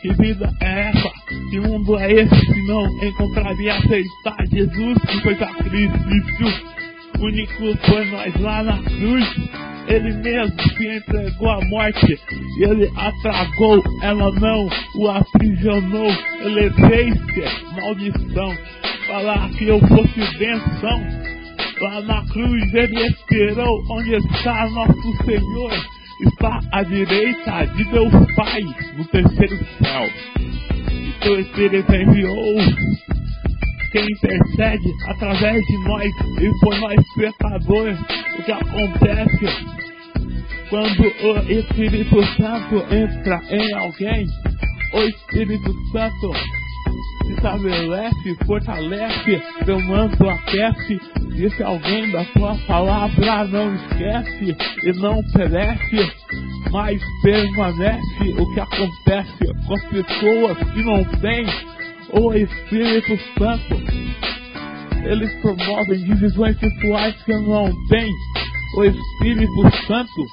Que 0.00 0.12
vida 0.14 0.50
é 0.60 0.88
essa? 0.88 1.10
Que 1.50 1.60
mundo 1.60 1.98
é 1.98 2.10
esse? 2.10 2.34
Se 2.34 2.66
não 2.66 2.84
encontraria 3.04 3.74
aceitar 3.74 4.46
Jesus 4.50 4.98
que 5.06 5.20
foi 5.20 5.34
sacrifício 5.36 6.82
único 7.20 7.76
foi 7.86 8.04
nós 8.06 8.40
lá 8.40 8.62
na 8.62 8.78
cruz. 8.78 9.26
Ele 9.88 10.12
mesmo 10.14 10.60
se 10.62 10.96
entregou 10.96 11.50
à 11.50 11.60
morte 11.66 12.18
ele 12.58 12.90
atragou, 12.96 13.82
ela 14.00 14.30
não 14.32 14.68
o 14.96 15.08
aprisionou. 15.10 16.10
Ele 16.40 16.70
fez 16.70 17.14
maldição, 17.76 18.56
falar 19.06 19.50
que 19.50 19.66
eu 19.66 19.80
fosse 19.80 20.38
benção. 20.38 21.21
Lá 21.82 22.00
na 22.00 22.24
cruz 22.26 22.74
ele 22.74 23.06
esperou 23.08 23.84
onde 23.90 24.14
está 24.14 24.68
nosso 24.70 25.24
Senhor. 25.24 25.72
Está 26.28 26.60
à 26.70 26.84
direita 26.84 27.66
de 27.74 27.84
Deus 27.86 28.12
Pai, 28.36 28.62
no 28.96 29.04
terceiro 29.06 29.58
céu. 29.82 30.08
E 30.92 31.24
seu 31.24 31.40
Espírito 31.40 31.92
enviou 31.92 32.54
quem 33.90 34.04
intercede 34.04 34.92
através 35.08 35.60
de 35.66 35.78
nós 35.88 36.12
e 36.40 36.60
por 36.60 36.78
nós 36.78 37.00
pecadores. 37.16 37.98
O 38.38 38.42
que 38.44 38.52
acontece 38.52 39.66
quando 40.70 41.02
o 41.02 41.52
Espírito 41.52 42.24
Santo 42.36 42.76
entra 42.94 43.42
em 43.50 43.74
alguém? 43.74 44.24
O 44.94 45.00
Espírito 45.00 45.72
Santo 45.90 46.32
estabelece, 47.28 48.36
fortalece, 48.46 49.42
seu 49.64 49.80
manto 49.80 50.28
aquece, 50.28 51.00
e 51.36 51.50
se 51.50 51.62
alguém 51.62 52.10
da 52.10 52.24
tua 52.26 52.54
palavra 52.66 53.44
não 53.44 53.74
esquece 53.74 54.56
e 54.84 54.92
não 55.00 55.22
perece, 55.32 56.12
mas 56.70 57.00
permanece 57.22 58.34
o 58.38 58.54
que 58.54 58.60
acontece 58.60 59.32
com 59.66 59.74
as 59.74 59.84
pessoas 59.84 60.58
que 60.72 60.82
não 60.82 61.04
têm 61.20 61.46
o 62.12 62.34
Espírito 62.34 63.18
Santo. 63.38 63.82
Eles 65.04 65.34
promovem 65.40 65.98
divisões 66.04 66.58
sexuais 66.58 67.14
que 67.24 67.32
não 67.32 67.70
têm 67.88 68.12
o 68.76 68.84
Espírito 68.84 69.86
Santo. 69.86 70.26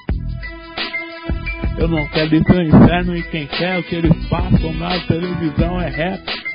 Eu 1.78 1.88
não 1.88 2.06
quero 2.10 2.36
ir 2.36 2.44
para 2.44 2.58
o 2.58 2.62
inferno 2.62 3.16
e 3.16 3.24
quem 3.24 3.48
quer 3.48 3.80
o 3.80 3.84
que 3.84 3.96
eles 3.96 4.28
passam 4.28 4.74
na 4.74 5.00
televisão 5.08 5.80
é 5.80 5.90
reto 5.90 6.49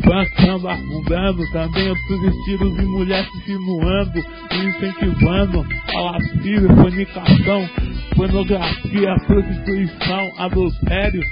Pancamba 0.00 0.72
afundando, 0.72 1.50
também 1.52 1.88
outros 1.88 2.34
estilos 2.34 2.76
de 2.76 2.84
mulheres 2.86 3.28
se 3.44 3.54
moando, 3.56 4.18
incentivando 4.52 5.66
a 5.94 6.00
lascívia, 6.00 6.76
fornicação, 6.76 7.70
pornografia, 8.16 9.14
prostituição, 9.26 10.32
adultério. 10.38 11.22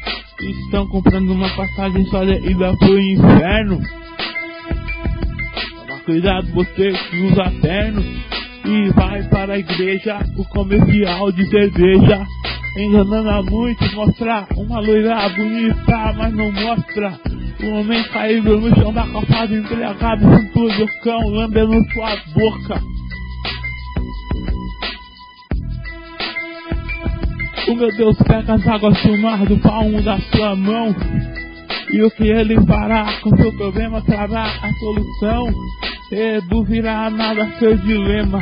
Estão 0.64 0.86
comprando 0.88 1.32
uma 1.32 1.48
passagem 1.50 2.04
só 2.06 2.24
de 2.24 2.50
ida 2.50 2.76
pro 2.76 2.98
inferno. 2.98 3.80
Cuidado 6.04 6.46
você 6.52 6.92
que 6.92 7.16
usa 7.26 7.52
terno 7.60 8.02
e 8.64 8.88
vai 8.90 9.22
para 9.24 9.54
a 9.54 9.58
igreja 9.58 10.18
o 10.36 10.44
comercial 10.46 11.30
de 11.32 11.48
cerveja. 11.48 12.26
Enganando 12.78 13.28
a 13.28 13.42
muitos, 13.42 13.92
mostrar 13.94 14.46
uma 14.56 14.80
loira 14.80 15.28
bonita, 15.30 16.14
mas 16.16 16.34
não 16.34 16.52
mostra 16.52 17.18
o 17.62 17.80
homem 17.80 18.02
caído 18.04 18.60
no 18.60 18.74
chão 18.74 18.92
da 18.92 19.06
calçada, 19.06 19.54
embriagado, 19.54 20.38
cintura 20.38 20.74
do 20.76 20.86
cão, 21.02 21.28
lambendo 21.28 21.92
sua 21.92 22.16
boca. 22.34 22.82
O 27.68 27.74
meu 27.74 27.96
Deus 27.96 28.16
pega 28.26 28.54
as 28.54 28.66
águas 28.66 29.02
do 29.02 29.18
mar 29.18 29.46
do 29.46 29.58
palmo 29.58 30.02
da 30.02 30.18
sua 30.18 30.56
mão. 30.56 30.94
E 31.92 32.02
o 32.02 32.10
que 32.10 32.24
ele 32.24 32.60
fará 32.66 33.06
com 33.20 33.36
seu 33.36 33.52
problema 33.52 34.00
trará 34.02 34.44
a 34.44 34.72
solução. 34.74 35.48
Reduzirá 36.10 37.10
nada 37.10 37.48
seu 37.58 37.76
dilema. 37.76 38.40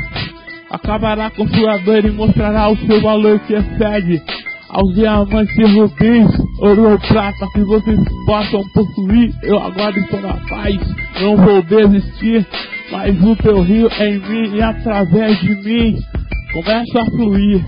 Acabará 0.70 1.30
com 1.30 1.46
sua 1.48 1.78
dor 1.78 2.04
e 2.04 2.10
mostrará 2.10 2.68
o 2.70 2.76
seu 2.76 3.00
valor 3.00 3.38
que 3.40 3.54
excede 3.54 4.22
aos 4.70 4.94
diamantes 4.94 5.72
rubins, 5.72 6.30
ouro 6.58 6.90
ou 6.90 6.98
prata 6.98 7.46
que 7.52 7.60
vocês 7.64 7.98
possam 8.26 8.62
possuir. 8.68 9.34
Eu 9.42 9.58
agora 9.58 9.98
estou 9.98 10.20
na 10.20 10.34
paz, 10.48 10.76
não 11.20 11.36
vou 11.36 11.62
desistir. 11.62 12.46
Mas 12.90 13.22
o 13.22 13.36
teu 13.36 13.60
rio 13.60 13.88
é 13.98 14.08
em 14.08 14.18
mim 14.18 14.56
e 14.56 14.62
através 14.62 15.38
de 15.40 15.54
mim 15.56 15.98
começa 16.52 17.00
a 17.00 17.04
fluir. 17.06 17.64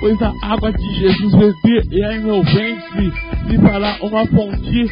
Pois 0.00 0.20
a 0.22 0.32
água 0.42 0.72
de 0.72 0.94
Jesus 0.94 1.34
bebi 1.34 1.88
e 1.90 2.04
em 2.04 2.20
meu 2.20 2.42
ventre 2.42 3.12
se 3.48 3.58
fará 3.58 3.96
uma 4.02 4.26
fonte 4.26 4.90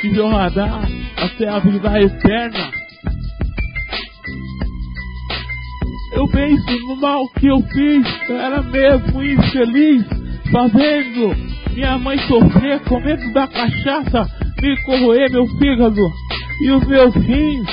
que 0.00 0.14
jorrará 0.14 0.80
até 1.16 1.48
a 1.48 1.58
vida 1.58 2.00
eterna. 2.00 2.70
Eu 6.12 6.28
penso 6.28 6.86
no 6.86 6.96
mal 7.00 7.28
que 7.38 7.46
eu 7.46 7.60
fiz, 7.60 8.06
eu 8.28 8.38
era 8.38 8.62
mesmo 8.62 9.24
infeliz, 9.24 10.04
fazendo 10.50 11.34
minha 11.74 11.98
mãe 11.98 12.18
sofrer, 12.20 12.80
com 12.80 13.00
medo 13.00 13.32
da 13.32 13.46
cachaça, 13.46 14.30
me 14.62 14.76
corroer 14.82 15.30
meu 15.30 15.46
fígado 15.58 16.12
e 16.62 16.70
os 16.70 16.86
meus 16.86 17.14
rins, 17.14 17.68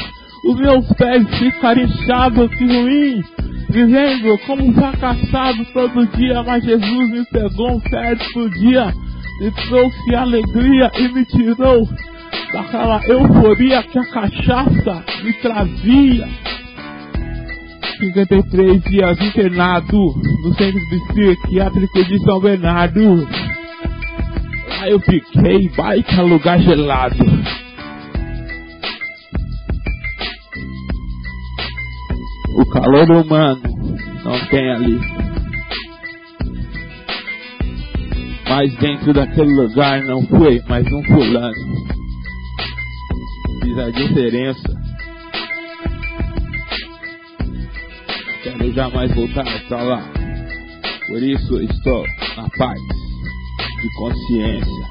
os 0.46 0.58
meus 0.58 0.88
pés 0.94 1.28
ficarem 1.38 1.86
inchados 1.86 2.50
e 2.60 2.66
ruins, 2.66 3.25
vivendo 3.70 4.38
como 4.48 4.66
um 4.66 4.74
fracassado 4.74 5.66
todo 5.74 6.08
dia, 6.18 6.42
mas 6.44 6.63
Jesus 6.63 7.10
me 7.10 7.25
pegou 7.25 7.75
um 7.75 7.82
certo 7.82 8.50
dia, 8.50 8.94
me 9.40 9.51
trouxe 9.51 10.16
alegria 10.16 10.92
e 10.98 11.08
me 11.10 11.25
tirou 11.25 11.88
daquela 12.51 13.01
euforia 13.08 13.84
que 13.84 14.00
a 14.00 14.06
cachaça 14.06 15.04
me 15.24 15.34
trazia. 15.34 16.28
53 18.01 18.81
dias 18.81 19.21
internado 19.21 19.97
no 20.43 20.56
centro 20.56 20.82
psiquiátrico 20.89 22.04
de 22.04 22.19
São 22.23 22.39
Bernardo. 22.39 23.28
Lá 24.67 24.89
eu 24.89 24.99
fiquei, 25.02 25.69
baita 25.78 26.23
lugar 26.23 26.60
gelado. 26.62 27.15
O 32.58 32.65
calor 32.71 33.12
humano 33.12 33.62
não 34.23 34.39
tem 34.47 34.71
ali. 34.71 34.99
Mas 38.49 38.76
dentro 38.78 39.13
daquele 39.13 39.54
lugar 39.54 40.02
não 40.06 40.26
foi 40.26 40.60
mais 40.67 40.88
um 40.91 41.04
fulano. 41.04 41.54
Fiz 43.62 43.78
a 43.78 43.91
diferença. 43.91 44.81
Quero 48.43 48.73
jamais 48.73 49.13
voltar 49.13 49.45
pra 49.67 49.84
lá. 49.84 50.10
Por 51.08 51.21
isso 51.21 51.62
estou 51.62 52.06
na 52.38 52.49
paz 52.58 52.80
de 53.82 53.93
consciência. 53.97 54.90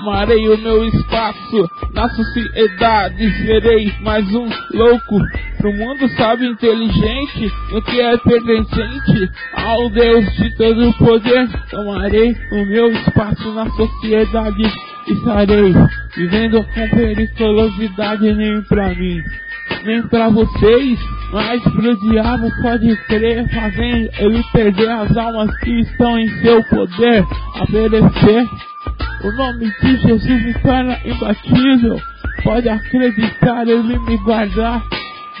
Tomarei 0.00 0.48
o 0.48 0.56
meu 0.56 0.82
espaço 0.86 1.70
na 1.92 2.08
sociedade, 2.08 3.30
serei 3.44 3.92
mais 4.00 4.26
um 4.32 4.48
louco. 4.72 5.18
Pro 5.58 5.74
mundo 5.74 6.08
sabe 6.16 6.46
inteligente, 6.46 7.52
no 7.70 7.82
que 7.82 8.00
é 8.00 8.16
pertencente 8.16 9.30
ao 9.52 9.90
Deus 9.90 10.24
de 10.36 10.56
todo 10.56 10.88
o 10.88 10.94
poder. 10.94 11.46
Tomarei 11.70 12.34
o 12.50 12.64
meu 12.64 12.90
espaço 12.90 13.52
na 13.52 13.68
sociedade, 13.72 14.72
estarei 15.06 15.74
vivendo 16.16 16.64
com 16.64 16.96
periculosidade 16.96 18.32
nem 18.32 18.62
pra 18.62 18.94
mim, 18.94 19.22
nem 19.84 20.02
pra 20.08 20.30
vocês, 20.30 20.98
mas 21.30 21.62
pro 21.62 21.96
diabo 22.08 22.48
pode 22.62 22.96
crer, 23.04 23.46
fazendo 23.50 24.08
ele 24.18 24.42
perder 24.50 24.88
as 24.92 25.14
almas 25.14 25.54
que 25.58 25.80
estão 25.80 26.18
em 26.18 26.28
seu 26.40 26.64
poder, 26.64 27.22
a. 27.56 28.69
O 29.22 29.30
nome 29.32 29.70
de 29.82 29.96
Jesus 29.98 30.44
me 30.44 30.54
torna 30.54 30.98
imbatível. 31.04 32.00
Pode 32.42 32.68
acreditar, 32.70 33.68
Ele 33.68 33.98
me 33.98 34.16
guardar. 34.18 34.82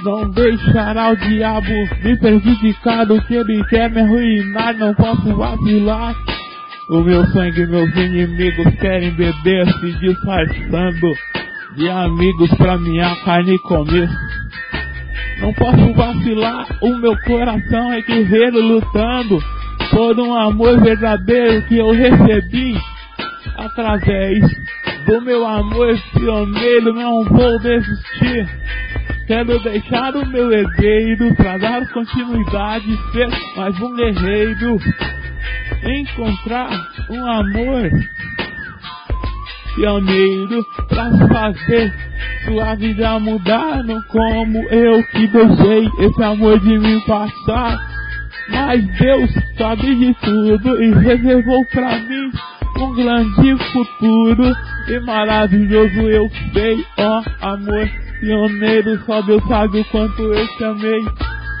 Não 0.04 0.30
deixará 0.30 1.12
o 1.12 1.16
diabo 1.16 1.72
me 2.04 2.16
prejudicar. 2.18 3.10
O 3.10 3.22
que 3.22 3.34
Ele 3.34 3.64
quer 3.64 3.90
me 3.90 4.02
arruinar, 4.02 4.76
não 4.76 4.94
posso 4.94 5.34
vacilar. 5.34 6.14
O 6.90 7.00
meu 7.00 7.26
sangue, 7.28 7.66
meus 7.66 7.94
inimigos 7.96 8.74
querem 8.80 9.12
beber, 9.12 9.66
se 9.66 9.92
disfarçando 9.92 11.14
de 11.76 11.88
amigos 11.88 12.50
pra 12.58 12.76
minha 12.76 13.16
carne 13.24 13.58
comer. 13.60 14.10
Não 15.40 15.54
posso 15.54 15.94
vacilar, 15.94 16.66
o 16.82 16.96
meu 16.96 17.16
coração 17.22 17.92
é 17.94 18.02
guerreiro 18.02 18.60
lutando 18.60 19.42
por 19.90 20.20
um 20.20 20.34
amor 20.34 20.80
verdadeiro 20.82 21.62
que 21.62 21.78
eu 21.78 21.92
recebi 21.92 22.76
através 23.80 24.40
do 25.06 25.22
meu 25.22 25.46
amor 25.46 25.98
pioneiro, 26.12 26.92
não 26.92 27.24
vou 27.24 27.58
desistir. 27.60 28.48
Quero 29.26 29.58
deixar 29.60 30.14
o 30.16 30.26
meu 30.26 30.52
herdeiro 30.52 31.34
para 31.34 31.56
dar 31.56 31.88
continuidade, 31.88 32.98
ser 33.12 33.28
mais 33.56 33.80
um 33.80 33.96
guerreiro. 33.96 34.76
Encontrar 35.82 36.70
um 37.08 37.26
amor 37.26 37.90
pioneiro 39.74 40.66
para 40.88 41.28
fazer 41.28 41.92
sua 42.44 42.74
vida 42.74 43.18
mudar. 43.18 43.82
Não 43.84 44.02
como 44.02 44.58
eu 44.68 45.02
que 45.04 45.26
deixei 45.26 45.88
esse 46.06 46.22
amor 46.22 46.58
de 46.60 46.78
me 46.78 47.00
passar. 47.06 47.78
Mas 48.50 48.84
Deus 48.98 49.30
sabe 49.56 49.94
de 49.94 50.14
tudo 50.20 50.82
e 50.82 50.92
reservou 50.92 51.64
para 51.72 51.98
mim 52.00 52.30
um 52.80 52.94
grande 52.94 53.56
futuro 53.72 54.56
e 54.88 55.00
maravilhoso 55.00 56.00
eu 56.08 56.30
sei, 56.52 56.84
ó 56.98 57.22
amor 57.42 57.88
pioneiro, 58.20 58.98
só 59.04 59.22
Deus 59.22 59.42
sabe 59.48 59.80
o 59.80 59.84
quanto 59.86 60.22
eu 60.22 60.46
te 60.56 60.64
amei. 60.64 61.04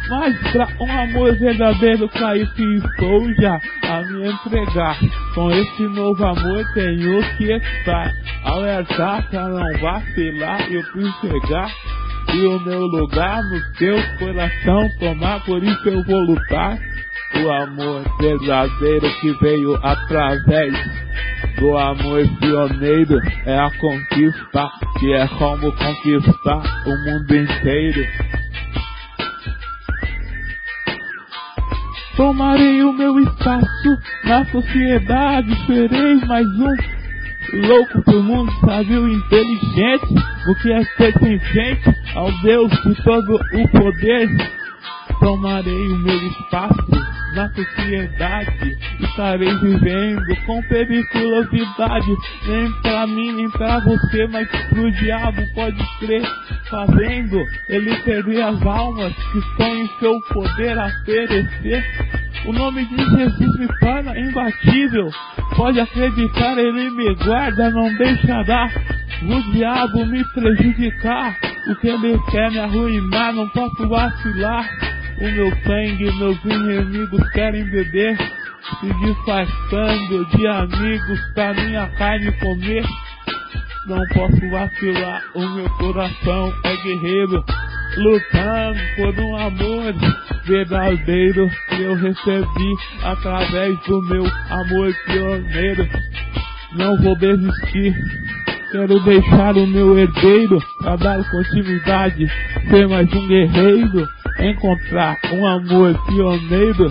Mas 0.08 0.36
pra 0.50 0.68
um 0.80 0.90
amor 0.90 1.38
verdadeiro, 1.38 2.08
pra 2.08 2.36
isso 2.36 2.52
estou 2.62 3.32
já 3.34 3.60
a 3.84 4.02
me 4.02 4.28
entregar. 4.28 4.98
Com 5.34 5.50
esse 5.52 5.82
novo 5.84 6.24
amor 6.24 6.64
tenho 6.74 7.22
que 7.36 7.52
estar 7.52 8.12
alertar 8.44 9.28
pra 9.30 9.48
não 9.48 9.78
vacilar 9.80 10.72
eu 10.72 10.82
chegar. 11.20 11.70
E 12.34 12.46
o 12.46 12.60
meu 12.60 12.82
lugar 12.82 13.40
no 13.42 13.72
teu 13.78 13.96
coração 14.18 14.88
tomar, 14.98 15.44
por 15.44 15.62
isso 15.62 15.88
eu 15.88 16.02
vou 16.04 16.20
lutar. 16.20 16.78
O 17.32 17.50
amor 17.50 18.02
verdadeiro 18.18 19.08
que 19.20 19.32
veio 19.40 19.74
através 19.82 20.74
do 21.58 21.76
amor 21.78 22.26
pioneiro 22.38 23.20
é 23.46 23.58
a 23.58 23.70
conquista, 23.78 24.68
que 24.98 25.12
é 25.12 25.26
como 25.28 25.72
conquistar 25.72 26.62
o 26.86 27.04
mundo 27.04 27.36
inteiro. 27.36 28.06
Tomarei 32.16 32.82
o 32.82 32.92
meu 32.92 33.18
espaço 33.20 33.98
na 34.24 34.44
sociedade, 34.46 35.66
serei 35.66 36.16
mais 36.26 36.46
um 36.46 37.66
louco 37.66 38.02
pro 38.02 38.22
mundo, 38.22 38.52
sábio 38.60 39.08
inteligente, 39.08 40.14
o 40.48 40.54
que 40.60 40.72
é 40.72 40.84
ser 40.84 41.12
sensente 41.12 41.96
ao 42.14 42.30
Deus 42.42 42.70
de 42.70 43.02
todo 43.02 43.34
o 43.36 43.68
poder. 43.68 44.28
Tomarei 45.20 45.88
o 45.92 45.98
meu 45.98 46.16
espaço 46.26 47.09
na 47.34 47.48
sociedade. 47.50 48.76
Estarei 49.00 49.54
vivendo 49.58 50.36
com 50.46 50.62
periculosidade. 50.62 52.16
Nem 52.46 52.72
pra 52.82 53.06
mim 53.06 53.32
nem 53.32 53.50
pra 53.50 53.78
você 53.80 54.26
mas 54.28 54.48
pro 54.68 54.90
diabo 54.92 55.42
pode 55.54 55.98
crer. 55.98 56.22
Fazendo 56.70 57.42
ele 57.68 57.96
perder 58.02 58.42
as 58.42 58.62
almas 58.62 59.12
que 59.32 59.38
estão 59.38 59.74
em 59.74 59.88
seu 59.98 60.20
poder 60.32 60.78
a 60.78 60.90
perecer. 61.04 61.84
O 62.46 62.52
nome 62.52 62.86
de 62.86 62.96
Jesus 62.96 63.58
me 63.58 63.68
torna 63.80 64.18
imbatível. 64.18 65.10
Pode 65.56 65.80
acreditar 65.80 66.56
ele 66.58 66.90
me 66.90 67.14
guarda 67.16 67.70
não 67.70 67.94
deixará 67.96 68.70
o 69.22 69.52
diabo 69.52 70.06
me 70.06 70.24
prejudicar. 70.32 71.36
O 71.68 71.76
que 71.76 71.88
ele 71.88 72.18
quer 72.30 72.50
me 72.50 72.58
arruinar 72.58 73.34
não 73.34 73.48
posso 73.50 73.86
vacilar 73.86 74.89
o 75.20 75.24
meu 75.24 75.50
sangue, 75.62 76.12
meus 76.16 76.44
inimigos 76.44 77.30
querem 77.32 77.64
beber, 77.64 78.16
se 78.16 78.86
disfarçando 79.04 80.24
de 80.34 80.46
amigos 80.46 81.20
pra 81.34 81.52
minha 81.52 81.86
carne 81.98 82.32
comer. 82.38 82.84
Não 83.86 84.02
posso 84.14 84.50
vacilar, 84.50 85.22
o 85.34 85.48
meu 85.54 85.68
coração 85.70 86.54
é 86.64 86.76
guerreiro, 86.76 87.44
lutando 87.96 88.78
por 88.96 89.20
um 89.20 89.36
amor 89.36 89.94
verdadeiro 90.46 91.50
que 91.68 91.82
eu 91.82 91.94
recebi 91.96 92.74
através 93.02 93.78
do 93.80 94.02
meu 94.02 94.24
amor 94.50 94.94
pioneiro. 95.06 95.88
Não 96.76 96.96
vou 97.02 97.16
desistir, 97.16 97.94
quero 98.72 99.00
deixar 99.00 99.56
o 99.56 99.66
meu 99.66 99.98
herdeiro 99.98 100.58
para 100.78 100.96
dar 100.96 101.30
continuidade, 101.30 102.30
ser 102.70 102.88
mais 102.88 103.12
um 103.12 103.26
guerreiro 103.26 104.19
encontrar 104.42 105.18
um 105.32 105.46
amor 105.46 105.98
pioneiro 106.06 106.90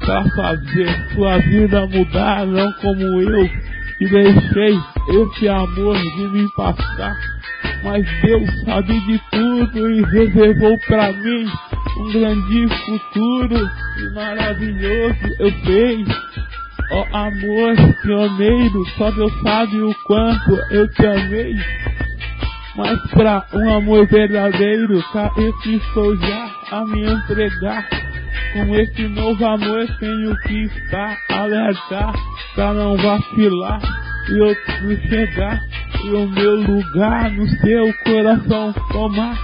para 0.00 0.24
fazer 0.30 1.14
sua 1.14 1.38
vida 1.38 1.86
mudar, 1.86 2.46
não 2.46 2.72
como 2.74 3.02
eu 3.20 3.48
que 3.98 4.06
deixei 4.08 4.78
esse 5.08 5.48
amor 5.48 5.96
de 5.96 6.28
me 6.28 6.48
passar. 6.54 7.16
Mas 7.82 8.04
Deus 8.20 8.64
sabe 8.64 9.00
de 9.00 9.20
tudo 9.30 9.90
e 9.90 10.02
reservou 10.02 10.78
para 10.86 11.12
mim 11.12 11.46
um 11.98 12.12
grande 12.12 12.68
futuro 12.84 13.70
e 13.98 14.14
maravilhoso. 14.14 15.16
Eu 15.38 15.50
sei, 15.64 16.04
ó 16.90 17.00
oh, 17.00 17.16
amor 17.16 17.76
pioneiro, 18.02 18.84
só 18.96 19.10
Deus 19.10 19.32
sabe 19.42 19.80
o 19.80 19.94
quanto 20.06 20.52
eu 20.70 20.88
te 20.88 21.06
amei. 21.06 21.56
Mas 22.76 23.00
para 23.10 23.46
um 23.54 23.74
amor 23.74 24.06
verdadeiro, 24.06 25.02
tá? 25.12 25.30
Que 25.30 25.76
estou 25.76 26.16
já 26.16 26.50
a 26.72 26.84
me 26.84 27.04
entregar. 27.04 27.88
Com 28.52 28.76
esse 28.76 29.08
novo 29.08 29.46
amor 29.46 29.86
tenho 29.98 30.36
que 30.42 30.64
estar 30.64 31.16
alertar 31.30 32.12
para 32.54 32.72
não 32.74 32.96
vacilar 32.96 33.80
e 34.28 34.40
outro 34.40 35.08
chegar 35.08 35.60
e 36.04 36.10
o 36.10 36.28
meu 36.28 36.56
lugar 36.56 37.30
no 37.30 37.48
seu 37.48 37.92
coração 38.04 38.72
tomar. 38.90 39.36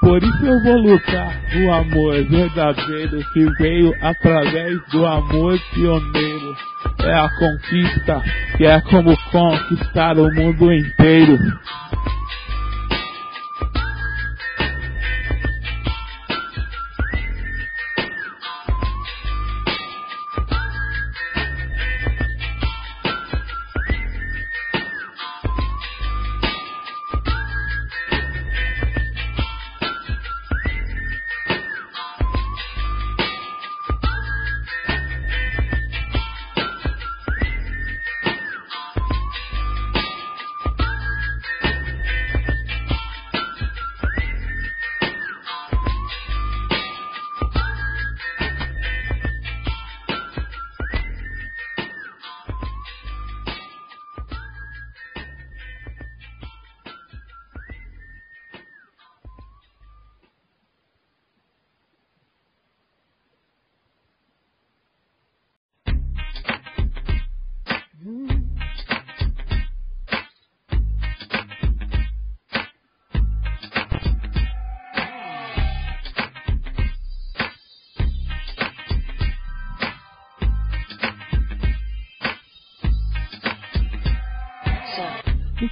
Por 0.00 0.22
isso 0.22 0.46
eu 0.46 0.62
vou 0.62 0.76
lutar 0.76 1.40
o 1.54 1.72
amor 1.72 2.24
verdadeiro 2.24 3.22
que 3.32 3.44
veio 3.58 3.92
através 4.00 4.80
do 4.90 5.04
amor 5.04 5.58
pioneiro. 5.74 6.56
É 7.02 7.14
a 7.14 7.28
conquista 7.28 8.22
que 8.56 8.64
é 8.64 8.80
como 8.82 9.16
conquistar 9.30 10.18
o 10.18 10.32
mundo 10.32 10.72
inteiro. 10.72 11.38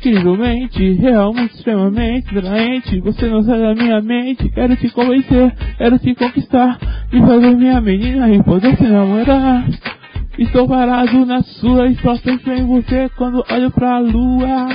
Incrivelmente, 0.09 0.92
realmente, 0.94 1.55
extremamente 1.55 2.38
atraente. 2.38 3.01
Você 3.01 3.27
não 3.27 3.42
sai 3.42 3.61
da 3.61 3.75
minha 3.75 4.01
mente, 4.01 4.49
quero 4.51 4.77
te 4.77 4.88
convencer, 4.90 5.55
quero 5.77 5.99
te 5.99 6.14
conquistar 6.14 6.79
e 7.12 7.21
fazer 7.21 7.57
minha 7.57 7.81
menina 7.81 8.31
e 8.31 8.42
poder 8.42 8.77
se 8.77 8.85
namorar. 8.85 9.64
Estou 10.38 10.68
parado 10.68 11.27
na 11.27 11.42
sua 11.42 11.88
e 11.88 11.97
só 11.97 12.16
penso 12.18 12.51
em 12.51 12.66
você 12.66 13.09
quando 13.16 13.44
olho 13.51 13.71
pra 13.71 13.99
lua. 13.99 14.68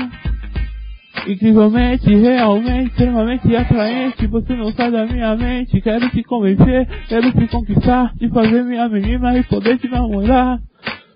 Incrivelmente, 1.25 2.13
realmente, 2.13 2.89
extremamente 2.89 3.55
atraente. 3.55 4.27
Você 4.27 4.55
não 4.55 4.73
sai 4.73 4.91
da 4.91 5.05
minha 5.05 5.35
mente. 5.35 5.79
Quero 5.79 6.09
te 6.09 6.21
convencer, 6.23 6.85
quero 7.07 7.31
te 7.31 7.47
conquistar 7.47 8.13
e 8.19 8.27
fazer 8.29 8.63
minha 8.63 8.89
menina 8.89 9.37
e 9.37 9.43
poder 9.43 9.77
te 9.77 9.87
namorar. 9.87 10.59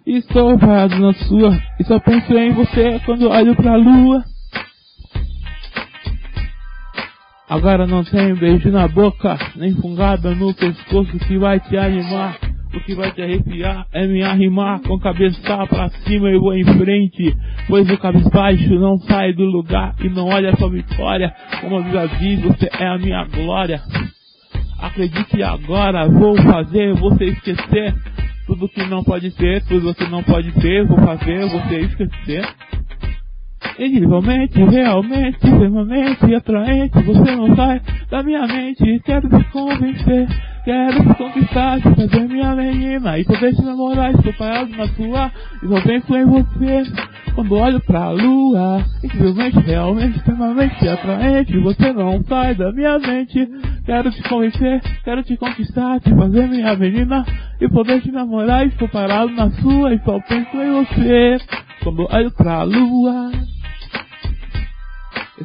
Estou 0.08 0.58
parado 0.58 0.98
na 1.00 1.12
sua 1.12 1.60
e 1.78 1.84
só 1.84 2.00
penso 2.00 2.34
em 2.34 2.54
você 2.54 2.98
quando 3.06 3.30
olho 3.30 3.54
pra 3.58 3.76
lua. 3.76 4.24
Agora 7.50 7.86
não 7.86 8.06
tenho 8.06 8.38
beijo 8.38 8.72
na 8.72 8.88
boca, 8.88 9.38
nem 9.58 9.76
fungada 9.76 10.34
no 10.34 10.54
pescoço 10.54 11.12
que 11.20 11.38
vai 11.38 11.60
te 11.60 11.76
animar. 11.76 12.38
O 12.74 12.80
que 12.86 12.96
vai 12.96 13.12
te 13.12 13.22
arrepiar 13.22 13.86
é 13.92 14.08
me 14.08 14.24
arrimar 14.24 14.80
com 14.80 14.98
cabeça 14.98 15.68
pra 15.68 15.90
cima 15.90 16.30
e 16.30 16.40
vou 16.40 16.54
em 16.54 16.64
frente. 16.64 17.36
Pois 17.68 17.90
o 17.90 17.98
cabisbaixo 17.98 18.76
não 18.76 18.98
sai 19.00 19.34
do 19.34 19.44
lugar 19.44 19.94
e 20.00 20.08
não 20.08 20.28
olha 20.28 20.56
sua 20.56 20.70
vitória. 20.70 21.34
Como 21.60 21.80
eu 21.80 22.08
diz, 22.18 22.42
você 22.44 22.70
é 22.80 22.88
a 22.88 22.98
minha 22.98 23.26
glória. 23.26 23.82
Acredite 24.80 25.44
agora, 25.44 26.08
vou 26.08 26.38
fazer 26.44 26.94
você 26.94 27.26
esquecer 27.26 27.94
tudo 28.48 28.70
que 28.70 28.84
não 28.86 29.04
pode 29.04 29.30
ser, 29.32 29.62
tudo 29.66 29.94
que 29.94 30.10
não 30.10 30.24
pode 30.24 30.52
ser, 30.54 30.86
vou 30.86 30.98
fazer 30.98 31.46
você 31.50 31.80
esquecer. 31.82 32.48
Incrivelmente, 33.78 34.58
realmente, 34.58 35.36
extremamente 35.36 36.34
atraente, 36.34 37.04
você 37.04 37.36
não 37.36 37.56
sai 37.56 37.82
da 38.10 38.24
minha 38.24 38.48
mente, 38.48 39.02
quero 39.06 39.30
te 39.30 39.44
convencer, 39.52 40.28
quero 40.68 41.02
te 41.02 41.16
conquistar, 41.16 41.78
te 41.78 41.96
fazer 41.96 42.28
minha 42.28 42.54
menina, 42.54 43.18
e 43.18 43.24
poder 43.24 43.56
te 43.56 43.62
namorar, 43.62 44.14
estou 44.14 44.34
parado 44.34 44.70
na 44.76 44.86
sua, 44.90 45.32
e 45.64 45.68
só 45.68 45.82
penso 45.82 46.14
em 46.14 46.26
você, 46.26 46.84
quando 47.34 47.56
olho 47.56 47.80
pra 47.80 48.10
lua, 48.10 48.84
incrivelmente, 49.02 49.60
realmente, 49.60 50.18
extremamente 50.18 50.90
atraente, 50.90 51.58
você 51.60 51.94
não 51.94 52.22
sai 52.26 52.54
da 52.54 52.74
minha 52.74 53.00
mente, 53.00 53.48
quero 53.86 54.12
te 54.12 54.22
convencer, 54.24 54.82
quero 55.06 55.24
te 55.24 55.38
conquistar, 55.38 56.02
te 56.02 56.14
fazer 56.14 56.50
minha 56.50 56.76
menina, 56.76 57.26
e 57.62 57.70
poder 57.70 58.02
te 58.02 58.12
namorar, 58.12 58.68
estou 58.68 58.90
parado 58.90 59.32
na 59.32 59.50
sua, 59.52 59.94
e 59.94 60.00
só 60.00 60.20
penso 60.20 60.58
em 60.58 60.84
você, 60.84 61.38
quando 61.82 62.14
olho 62.14 62.32
pra 62.32 62.64
lua. 62.64 63.32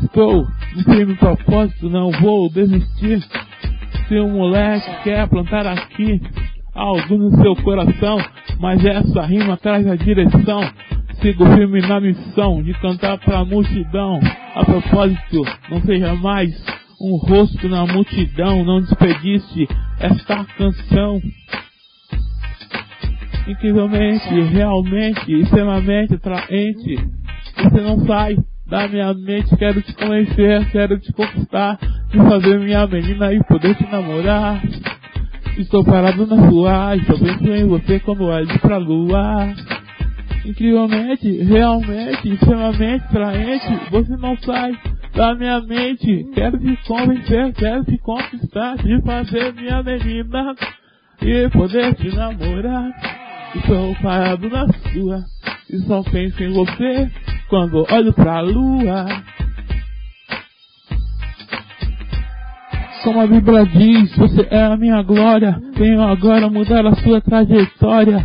Estou 0.03 0.49
cumprindo 0.75 1.15
propósito, 1.15 1.89
não 1.89 2.11
vou 2.11 2.51
desistir. 2.51 3.23
Se 4.13 4.21
um 4.21 4.29
moleque 4.29 4.91
quer 5.05 5.27
plantar 5.27 5.67
aqui 5.67 6.21
algo 6.75 7.17
no 7.17 7.31
seu 7.43 7.57
coração, 7.57 8.19
mas 8.61 8.85
essa 8.85 9.23
rima 9.23 9.57
traz 9.57 9.87
a 9.87 9.97
direção. 9.97 10.61
Sigo 11.23 11.47
firme 11.55 11.81
na 11.81 11.99
missão 11.99 12.63
de 12.63 12.75
cantar 12.75 13.17
pra 13.17 13.43
multidão. 13.43 14.21
A 14.55 14.67
propósito, 14.67 15.43
não 15.71 15.81
seja 15.81 16.15
mais 16.17 16.51
um 17.01 17.17
rosto 17.27 17.67
na 17.71 17.87
multidão, 17.87 18.63
não 18.63 18.83
desperdice 18.83 19.67
esta 19.99 20.45
canção. 20.59 21.19
Incrivelmente, 23.49 24.29
realmente, 24.29 25.41
extremamente 25.41 26.17
atraente. 26.17 26.97
Você 27.63 27.81
não 27.81 28.05
sai 28.05 28.37
da 28.67 28.89
minha 28.89 29.15
mente, 29.15 29.57
quero 29.57 29.81
te 29.81 29.95
conhecer, 29.95 30.71
quero 30.71 30.99
te 30.99 31.13
conquistar, 31.15 31.79
te 32.13 32.19
fazer 32.19 32.61
minha 32.61 32.87
menina 32.87 33.33
e 33.33 33.43
poder 33.45 33.75
te 33.75 33.91
namorar. 33.91 34.63
Estou 35.57 35.83
parado 35.83 36.27
na 36.27 36.37
rua, 36.47 36.95
estou 36.97 37.19
pensando 37.19 37.57
em 37.57 37.67
você 37.67 37.99
quando 38.01 38.25
olho 38.25 38.61
pra 38.61 38.77
lua. 38.77 39.55
Incrivelmente, 40.45 41.43
realmente, 41.43 42.29
extremamente 42.29 43.05
atraente, 43.05 43.91
você 43.91 44.17
não 44.17 44.37
sai 44.39 44.73
da 45.15 45.35
minha 45.35 45.61
mente. 45.61 46.27
Quero 46.35 46.59
te 46.59 46.77
convencer, 46.87 47.53
quero 47.55 47.85
te 47.85 47.97
conquistar, 47.99 48.77
te 48.77 49.01
fazer 49.03 49.55
minha 49.55 49.83
menina 49.83 50.55
e 51.23 51.49
poder 51.49 51.95
te 51.95 52.15
namorar. 52.15 52.93
Estou 53.55 53.95
parado 54.03 54.51
na 54.51 54.67
sua 54.69 55.25
e 55.71 55.79
só 55.87 56.03
penso 56.03 56.43
em 56.43 56.53
você 56.53 57.11
quando 57.49 57.87
olho 57.91 58.13
pra 58.13 58.41
lua. 58.41 59.07
Como 63.03 63.21
a 63.21 63.27
Bíblia 63.27 63.67
diz, 63.67 64.17
você 64.17 64.47
é 64.49 64.63
a 64.63 64.77
minha 64.77 65.03
glória. 65.03 65.61
Venho 65.77 66.03
agora 66.03 66.49
mudar 66.49 66.87
a 66.87 66.95
sua 66.95 67.21
trajetória. 67.21 68.25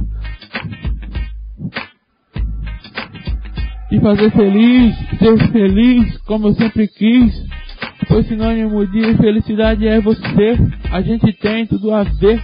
E 3.92 4.00
fazer 4.00 4.30
feliz, 4.32 4.96
ser 5.18 5.52
feliz, 5.52 6.18
como 6.20 6.50
eu 6.50 6.54
sempre 6.54 6.88
quis. 6.88 7.34
Pois 8.08 8.28
sinônimo 8.28 8.86
de 8.86 9.16
felicidade 9.16 9.88
é 9.88 10.00
você. 10.00 10.58
A 10.92 11.02
gente 11.02 11.34
tem 11.34 11.66
tudo 11.66 11.92
a 11.92 12.04
ver. 12.04 12.40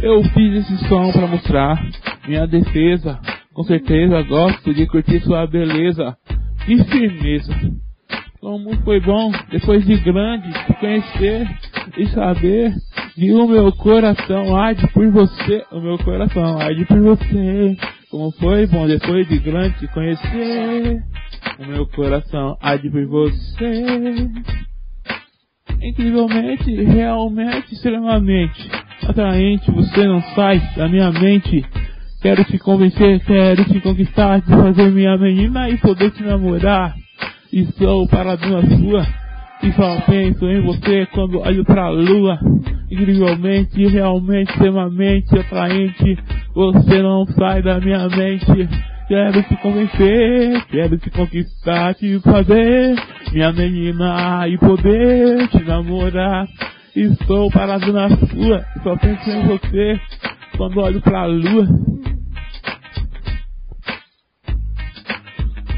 Eu 0.00 0.22
fiz 0.22 0.54
esse 0.54 0.88
som 0.88 1.10
para 1.10 1.26
mostrar 1.26 1.84
minha 2.28 2.46
defesa. 2.46 3.18
Com 3.52 3.64
certeza 3.64 4.22
gosto 4.22 4.72
de 4.72 4.86
curtir 4.86 5.20
sua 5.20 5.44
beleza 5.46 6.16
e 6.68 6.84
firmeza. 6.84 7.52
Como 8.40 8.76
foi 8.84 9.00
bom, 9.00 9.32
depois 9.50 9.86
de 9.86 9.96
grande, 9.96 10.52
te 10.52 10.74
conhecer 10.74 11.48
e 11.96 12.06
saber 12.08 12.74
que 13.14 13.32
o 13.32 13.46
meu 13.46 13.72
coração 13.72 14.56
arde 14.56 14.86
por 14.92 15.08
você, 15.10 15.64
o 15.72 15.80
meu 15.80 15.98
coração 15.98 16.58
arde 16.58 16.84
por 16.84 17.00
você. 17.00 17.76
Como 18.10 18.30
foi 18.32 18.66
bom, 18.66 18.86
depois 18.86 19.26
de 19.28 19.38
grande, 19.38 19.78
te 19.78 19.88
conhecer, 19.88 21.02
o 21.58 21.66
meu 21.66 21.86
coração 21.88 22.56
arde 22.60 22.90
por 22.90 23.06
você. 23.06 24.30
Incrivelmente, 25.82 26.74
realmente, 26.84 27.74
extremamente 27.74 28.70
atraente, 29.08 29.70
você 29.70 30.06
não 30.06 30.22
sai 30.34 30.60
da 30.76 30.88
minha 30.88 31.10
mente. 31.12 31.64
Quero 32.22 32.42
te 32.44 32.58
convencer, 32.58 33.20
quero 33.20 33.64
te 33.66 33.80
conquistar, 33.80 34.40
te 34.40 34.48
fazer 34.48 34.90
minha 34.90 35.16
menina 35.18 35.68
e 35.68 35.76
poder 35.76 36.10
te 36.10 36.22
namorar. 36.22 36.94
E 37.52 37.66
sou 37.72 38.08
parado 38.08 38.48
na 38.48 38.62
sua, 38.62 39.06
e 39.64 39.72
só 39.72 40.00
penso 40.02 40.46
em 40.46 40.60
você 40.60 41.06
quando 41.06 41.40
olho 41.40 41.64
pra 41.64 41.88
lua. 41.88 42.38
Incrivelmente, 42.90 43.86
realmente, 43.86 44.50
extremamente 44.50 45.38
atraente, 45.38 46.18
você 46.54 47.02
não 47.02 47.26
sai 47.26 47.62
da 47.62 47.80
minha 47.80 48.06
mente. 48.08 48.68
Quero 49.08 49.42
te 49.42 49.56
convencer, 49.56 50.64
quero 50.70 50.98
te 50.98 51.10
conquistar, 51.10 51.94
te 51.94 52.20
fazer 52.20 52.94
minha 53.32 53.52
menina 53.52 54.46
e 54.48 54.58
poder 54.58 55.48
te 55.48 55.62
namorar. 55.64 56.46
Estou 56.94 57.50
parado 57.50 57.92
na 57.92 58.08
sua, 58.10 58.64
só 58.82 58.96
penso 58.96 59.30
em 59.30 59.46
você 59.46 60.00
quando 60.56 60.80
olho 60.80 61.00
pra 61.00 61.24
lua. 61.26 61.66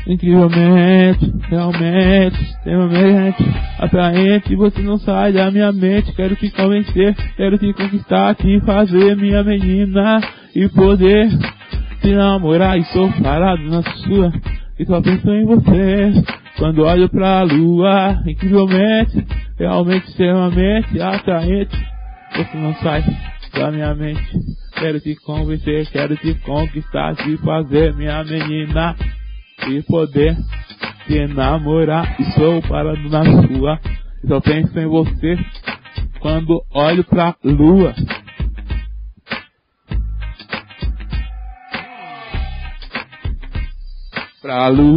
Incrivelmente, 0.07 1.33
realmente, 1.49 2.41
extremamente 2.41 3.45
atraente, 3.77 4.55
você 4.55 4.81
não 4.81 4.99
sai 4.99 5.33
da 5.33 5.51
minha 5.51 5.73
mente, 5.73 6.13
quero 6.13 6.37
te 6.37 6.49
convencer, 6.51 7.13
quero 7.37 7.59
te 7.59 7.73
conquistar, 7.73 8.37
te 8.37 8.61
fazer 8.61 9.17
minha 9.17 9.43
menina 9.43 10.21
e 10.55 10.69
poder 10.69 11.29
te 12.01 12.15
namorar. 12.15 12.79
E 12.79 12.85
sou 12.85 13.11
parado 13.21 13.63
na 13.65 13.83
sua 13.83 14.33
e 14.79 14.87
só 14.87 15.01
penso 15.01 15.29
em 15.29 15.45
você. 15.45 16.13
Quando 16.57 16.85
olho 16.85 17.09
pra 17.09 17.43
lua, 17.43 18.23
incrivelmente, 18.27 19.27
realmente, 19.59 20.09
extremamente 20.09 21.03
atraente, 21.03 21.77
você 22.37 22.57
não 22.57 22.75
sai 22.77 23.03
da 23.53 23.73
minha 23.73 23.95
mente, 23.95 24.23
quero 24.79 25.01
te 25.01 25.17
convencer, 25.17 25.91
quero 25.91 26.17
te 26.17 26.35
conquistar, 26.43 27.17
te 27.17 27.37
fazer 27.39 27.95
minha 27.95 28.23
menina 28.23 28.95
e 29.69 29.83
poder 29.83 30.37
te 31.07 31.15
enamorar. 31.17 32.21
Estou 32.21 32.63
parado 32.63 33.09
na 33.09 33.25
sua, 33.25 33.81
só 34.27 34.41
penso 34.41 34.79
em 34.79 34.87
você 34.87 35.39
quando 36.21 36.63
olho 36.73 37.05
pra 37.05 37.35
lua. 37.45 37.95
Pra 44.43 44.69
lua. 44.69 44.97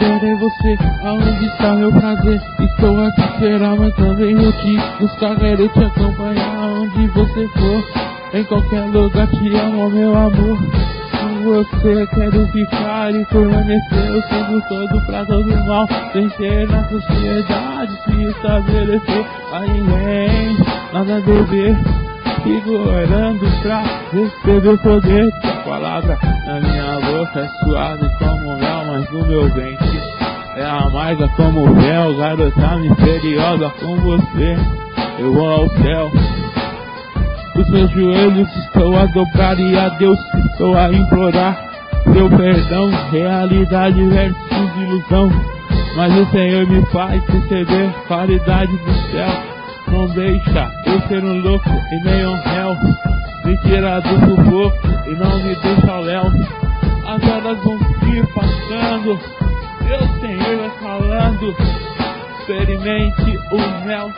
Quero 0.00 0.38
você, 0.38 0.78
aonde 1.04 1.44
está 1.44 1.74
meu 1.74 1.92
prazer? 1.92 2.40
Estou 2.58 3.00
aqui 3.02 3.38
será, 3.38 3.76
mas 3.76 3.94
também 3.96 4.32
eu 4.32 4.50
te 4.50 4.78
buscar, 4.98 5.36
quero 5.36 5.68
te 5.68 5.84
acompanhar 5.84 6.56
aonde 6.56 7.06
você 7.08 7.46
for. 7.48 7.84
Em 8.32 8.42
qualquer 8.44 8.84
lugar 8.86 9.26
te 9.26 9.54
amo, 9.56 9.90
meu 9.90 10.16
amor. 10.16 10.56
com 11.20 11.44
você 11.44 12.06
quero 12.14 12.46
ficar 12.46 13.14
e 13.14 13.26
permanecer 13.26 14.10
o 14.10 14.22
tempo 14.22 14.68
todo 14.70 15.06
pra 15.06 15.26
todo 15.26 15.66
mal. 15.66 15.86
Vencer 16.14 16.66
na 16.70 16.82
sociedade, 16.88 17.92
se 18.04 18.22
estabelecer 18.24 19.26
a 19.52 19.60
ninguém, 19.60 20.56
nada 20.94 21.16
a 21.16 21.20
dever. 21.20 21.76
Fico 22.42 22.70
orando 22.88 23.46
pra 23.60 23.82
receber 24.12 24.70
o 24.70 24.78
poder 24.78 25.28
palavra 25.70 26.18
na 26.46 26.60
minha 26.60 27.00
boca. 27.00 27.40
É 27.40 27.48
suave 27.64 28.10
como 28.18 28.56
mel, 28.58 28.84
mas 28.86 29.10
no 29.12 29.24
meu 29.24 29.48
ventre 29.54 30.02
é 30.56 30.64
amarga 30.64 31.28
como 31.36 31.72
véu. 31.74 32.16
Garota 32.16 32.76
misteriosa 32.76 33.70
com 33.78 33.96
você, 34.00 34.56
eu 35.20 35.32
vou 35.32 35.48
ao 35.48 35.68
céu. 35.68 36.10
Os 37.54 37.70
meus 37.70 37.90
joelhos 37.92 38.48
estou 38.56 38.96
a 38.96 39.06
dobrar 39.06 39.58
e 39.60 39.78
a 39.78 39.88
Deus 39.90 40.18
estou 40.50 40.76
a 40.76 40.92
implorar 40.92 41.56
seu 42.12 42.28
perdão, 42.30 42.90
realidade 43.12 44.02
versus 44.06 44.76
ilusão. 44.76 45.30
Mas 45.96 46.16
o 46.16 46.26
Senhor 46.30 46.66
me 46.66 46.84
faz 46.86 47.22
receber 47.26 47.92
qualidade 48.08 48.72
do 48.76 48.92
céu. 49.12 49.28
Não 49.88 50.08
deixa 50.08 50.70
eu 50.86 51.00
ser 51.02 51.22
um 51.22 51.42
louco 51.42 51.68
e 51.68 52.04
nem 52.04 52.26
um 52.26 52.40
réu. 52.40 53.19
Me 53.50 53.58
tira 53.62 53.98
do 53.98 54.10
sufoco 54.10 54.78
e 55.08 55.14
não 55.16 55.42
me 55.42 55.56
deixa 55.56 55.98
léu. 55.98 56.22
As 57.04 57.20
horas 57.20 57.58
vão 57.64 57.78
se 57.78 58.32
passando, 58.32 59.18
meu 59.82 60.20
Senhor 60.20 60.56
vai 60.56 60.70
falando. 60.80 61.56
Experimente 62.38 63.38
o 63.50 63.84
mel. 63.84 64.08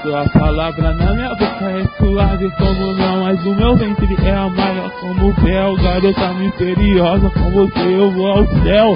Sua 0.00 0.28
palavra 0.28 0.94
na 0.94 1.12
minha 1.12 1.28
boca 1.30 1.64
é 1.64 1.84
suave 1.96 2.48
como 2.52 2.94
mel, 2.94 3.16
mas 3.24 3.44
o 3.46 3.52
meu 3.52 3.74
ventre 3.74 4.16
é 4.24 4.32
amarga 4.32 4.90
como 5.00 5.34
fel. 5.34 5.74
Garota 5.74 6.34
misteriosa, 6.34 7.30
com 7.30 7.50
você 7.50 7.98
eu 7.98 8.12
vou 8.12 8.28
ao 8.28 8.46
céu. 8.62 8.94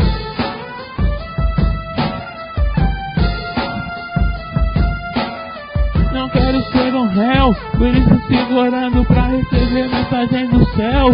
Por 7.76 7.88
isso 7.88 8.20
segurando 8.26 9.04
pra 9.04 9.22
receber 9.28 9.88
mensagem 9.88 10.48
do 10.48 10.64
céu. 10.70 11.10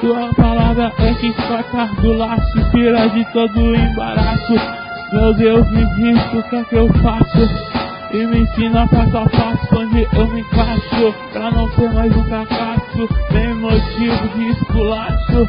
Sua 0.00 0.34
palavra 0.34 0.92
é 0.98 1.14
que 1.14 1.32
corta 1.32 1.86
do 2.00 2.12
laço, 2.12 2.70
tira 2.70 3.08
de 3.08 3.24
todo 3.32 3.74
embaraço. 3.74 4.54
Meu 5.12 5.34
Deus, 5.34 5.70
me 5.70 5.86
diz 5.94 6.32
o 6.34 6.42
que 6.42 6.56
é 6.56 6.64
que 6.64 6.76
eu 6.76 6.88
faço. 7.02 7.86
E 8.12 8.24
me 8.24 8.40
ensina 8.40 8.86
passo 8.88 9.18
a 9.18 9.28
passo 9.28 9.78
onde 9.78 10.06
eu 10.12 10.26
me 10.28 10.40
encaixo 10.40 11.14
Pra 11.32 11.50
não 11.50 11.68
ser 11.72 11.90
mais 11.92 12.16
um 12.16 12.24
fracasso 12.24 13.08
Nem 13.32 13.54
motivo 13.56 14.28
de 14.28 14.50
esculacho 14.52 15.48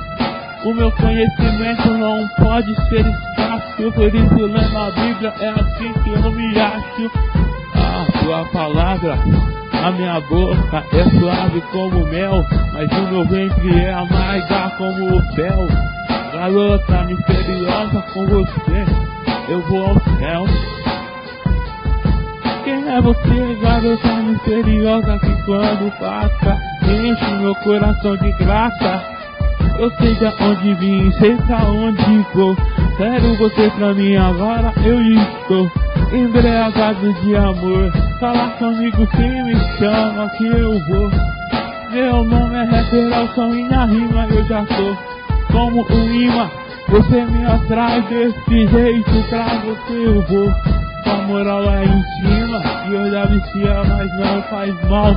O 0.66 0.74
meu 0.74 0.92
conhecimento 0.92 1.94
não 1.94 2.28
pode 2.44 2.76
ser 2.90 3.06
escasso 3.06 3.92
Por 3.94 4.14
isso 4.14 4.46
lendo 4.46 4.78
a 4.78 4.92
Bíblia 4.92 5.34
é 5.40 5.50
assim 5.50 5.94
que 6.04 6.10
eu 6.10 6.32
me 6.32 6.60
acho 6.60 7.47
A 8.28 8.30
tua 8.30 8.46
palavra 8.48 9.18
a 9.72 9.92
minha 9.92 10.20
boca 10.20 10.84
é 10.92 11.18
suave 11.18 11.62
como 11.72 12.06
mel, 12.08 12.44
mas 12.74 12.92
o 12.92 13.02
meu 13.10 13.26
ventre 13.26 13.80
é 13.80 13.94
amarga 13.94 14.70
como 14.78 15.16
o 15.16 15.34
fel. 15.34 15.66
Garota 16.34 17.06
misteriosa 17.06 18.04
com 18.14 18.26
você, 18.26 18.86
eu 19.48 19.62
vou 19.62 19.86
ao 19.86 19.94
céu. 20.18 20.46
Quem 22.66 22.90
é 22.90 23.02
você, 23.02 23.58
garota 23.62 24.14
misteriosa 24.24 25.20
que 25.20 25.44
quando 25.46 25.98
passa 25.98 26.58
enche 26.84 27.32
meu 27.36 27.56
coração 27.56 28.18
de 28.18 28.32
graça? 28.34 29.04
Eu 29.80 29.90
sei 29.92 30.16
de 30.16 30.26
onde 30.44 30.74
vim, 30.74 31.12
sei 31.14 31.38
pra 31.38 31.64
onde 31.64 32.26
vou. 32.34 32.58
Quero 32.98 33.38
você 33.38 33.70
pra 33.70 33.94
mim 33.94 34.18
agora, 34.18 34.74
eu 34.84 35.02
estou 35.02 35.87
embriagado 36.12 37.14
de 37.22 37.36
amor. 37.36 37.92
Fala 38.20 38.50
comigo 38.58 39.08
se 39.16 39.28
me 39.44 39.56
chama 39.78 40.30
que 40.38 40.46
eu 40.46 40.80
vou. 40.86 41.12
Meu 41.92 42.24
nome 42.24 42.56
é 42.58 42.64
revelação 42.64 43.56
e 43.56 43.64
na 43.68 43.86
rima 43.86 44.28
eu 44.30 44.46
já 44.46 44.66
tô 44.66 44.98
como 45.52 45.86
um 45.90 46.14
imã. 46.14 46.50
Você 46.90 47.26
me 47.26 47.46
atrai 47.46 48.02
desse 48.04 48.68
jeito, 48.68 49.30
pra 49.30 49.46
você 49.60 50.08
eu 50.08 50.22
vou. 50.24 50.50
A 51.06 51.22
moral 51.22 51.64
em 51.84 52.04
cima, 52.22 52.62
e 52.90 52.94
eu 52.94 53.12
já 53.12 53.26
vicia, 53.26 53.84
mas 53.88 54.18
não 54.18 54.42
faz 54.44 54.74
mal. 54.90 55.16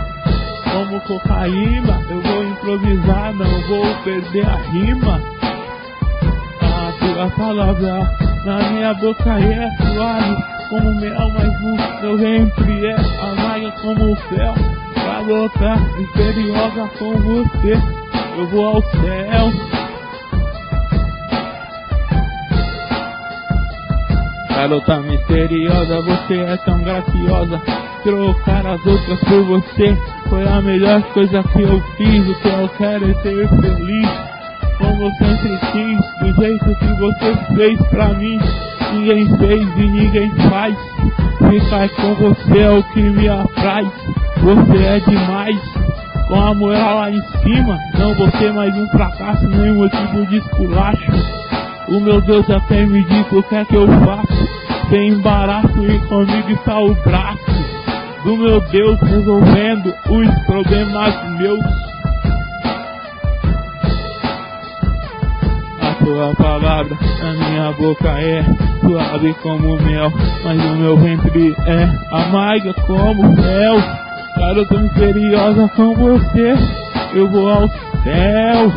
Como 0.72 1.00
cocaína, 1.00 2.00
eu 2.08 2.20
vou 2.20 2.44
improvisar, 2.44 3.34
não 3.34 3.60
vou 3.68 3.94
perder 4.04 4.46
a 4.46 4.56
rima. 4.70 5.20
A 6.62 6.92
tua 6.98 7.30
palavra 7.36 8.10
na 8.44 8.70
minha 8.70 8.94
boca 8.94 9.40
é 9.40 9.68
suave 9.92 10.59
como 10.70 10.94
mel, 10.94 11.30
mas 11.34 12.00
meu 12.00 12.16
ventre 12.16 12.86
é 12.86 12.94
amarga 12.94 13.72
como 13.82 14.12
o 14.12 14.16
fel. 14.16 14.54
Garota 14.94 15.76
misteriosa 15.98 16.90
com 16.96 17.12
você, 17.18 17.74
eu 18.38 18.46
vou 18.46 18.66
ao 18.76 18.82
céu. 18.82 19.50
Garota 24.48 25.00
misteriosa, 25.00 26.00
você 26.02 26.38
é 26.38 26.56
tão 26.58 26.82
graciosa. 26.82 27.60
Trocar 28.04 28.66
as 28.66 28.86
outras 28.86 29.20
por 29.20 29.42
você 29.44 29.96
foi 30.28 30.46
a 30.46 30.62
melhor 30.62 31.02
coisa 31.12 31.42
que 31.42 31.62
eu 31.62 31.80
fiz. 31.96 32.28
O 32.28 32.40
que 32.40 32.48
eu 32.48 32.68
quero 32.78 33.10
é 33.10 33.14
ser 33.14 33.48
feliz. 33.48 34.10
Como 34.78 35.02
eu 35.02 35.10
sempre 35.18 35.58
quis, 35.72 36.20
do 36.20 36.42
jeito 36.42 36.78
que 36.78 36.94
você 36.94 37.54
fez 37.56 37.88
pra 37.88 38.08
mim. 38.14 38.38
Ninguém 38.92 39.38
fez 39.38 39.62
e 39.76 39.86
ninguém 39.88 40.30
faz. 40.48 40.76
Ficar 41.48 41.88
com 41.90 42.14
você 42.14 42.58
é 42.58 42.70
o 42.70 42.82
que 42.82 43.00
me 43.00 43.28
apraz. 43.28 43.88
Você 44.42 44.84
é 44.84 45.00
demais. 45.00 45.60
Com 46.28 46.40
a 46.40 46.54
moral 46.54 46.96
lá 46.96 47.10
em 47.10 47.22
cima, 47.42 47.78
não 47.98 48.14
você 48.14 48.52
mais 48.52 48.76
um 48.76 48.86
fracasso, 48.88 49.48
nem 49.48 49.72
motivo 49.72 50.26
de 50.26 50.38
esculacho. 50.38 51.12
O 51.88 52.00
meu 52.00 52.20
Deus 52.20 52.48
até 52.48 52.86
me 52.86 53.04
diz 53.04 53.32
o 53.32 53.42
que 53.42 53.54
é 53.56 53.64
que 53.64 53.74
eu 53.74 53.86
faço. 53.86 54.88
Sem 54.90 55.08
embaraço 55.08 55.84
e 55.84 55.98
comigo 56.06 56.50
está 56.50 56.78
o 56.78 56.94
braço 56.94 57.60
do 58.24 58.36
meu 58.36 58.60
Deus 58.60 59.00
resolvendo 59.00 59.94
os 60.10 60.44
problemas 60.46 61.38
meus. 61.38 61.89
Tua 66.04 66.34
palavra 66.34 66.96
na 67.22 67.32
minha 67.32 67.72
boca 67.72 68.08
é 68.08 68.42
suave 68.80 69.34
como 69.42 69.76
mel, 69.82 70.10
mas 70.44 70.64
o 70.64 70.76
meu 70.76 70.96
ventre 70.96 71.54
é 71.66 71.88
amarga 72.10 72.74
como 72.86 73.36
fel. 73.36 73.76
Garota 74.36 74.78
misteriosa 74.78 75.68
com 75.76 75.94
você, 75.94 76.54
eu 77.14 77.30
vou 77.30 77.48
ao 77.48 77.68
céu. 77.68 78.72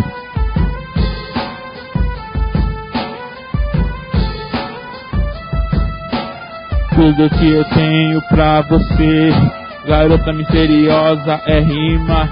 Tudo 6.95 7.29
que 7.37 7.51
eu 7.51 7.65
tenho 7.65 8.21
pra 8.29 8.61
você, 8.61 9.33
garota 9.87 10.33
misteriosa, 10.33 11.41
é 11.45 11.59
rima 11.59 12.29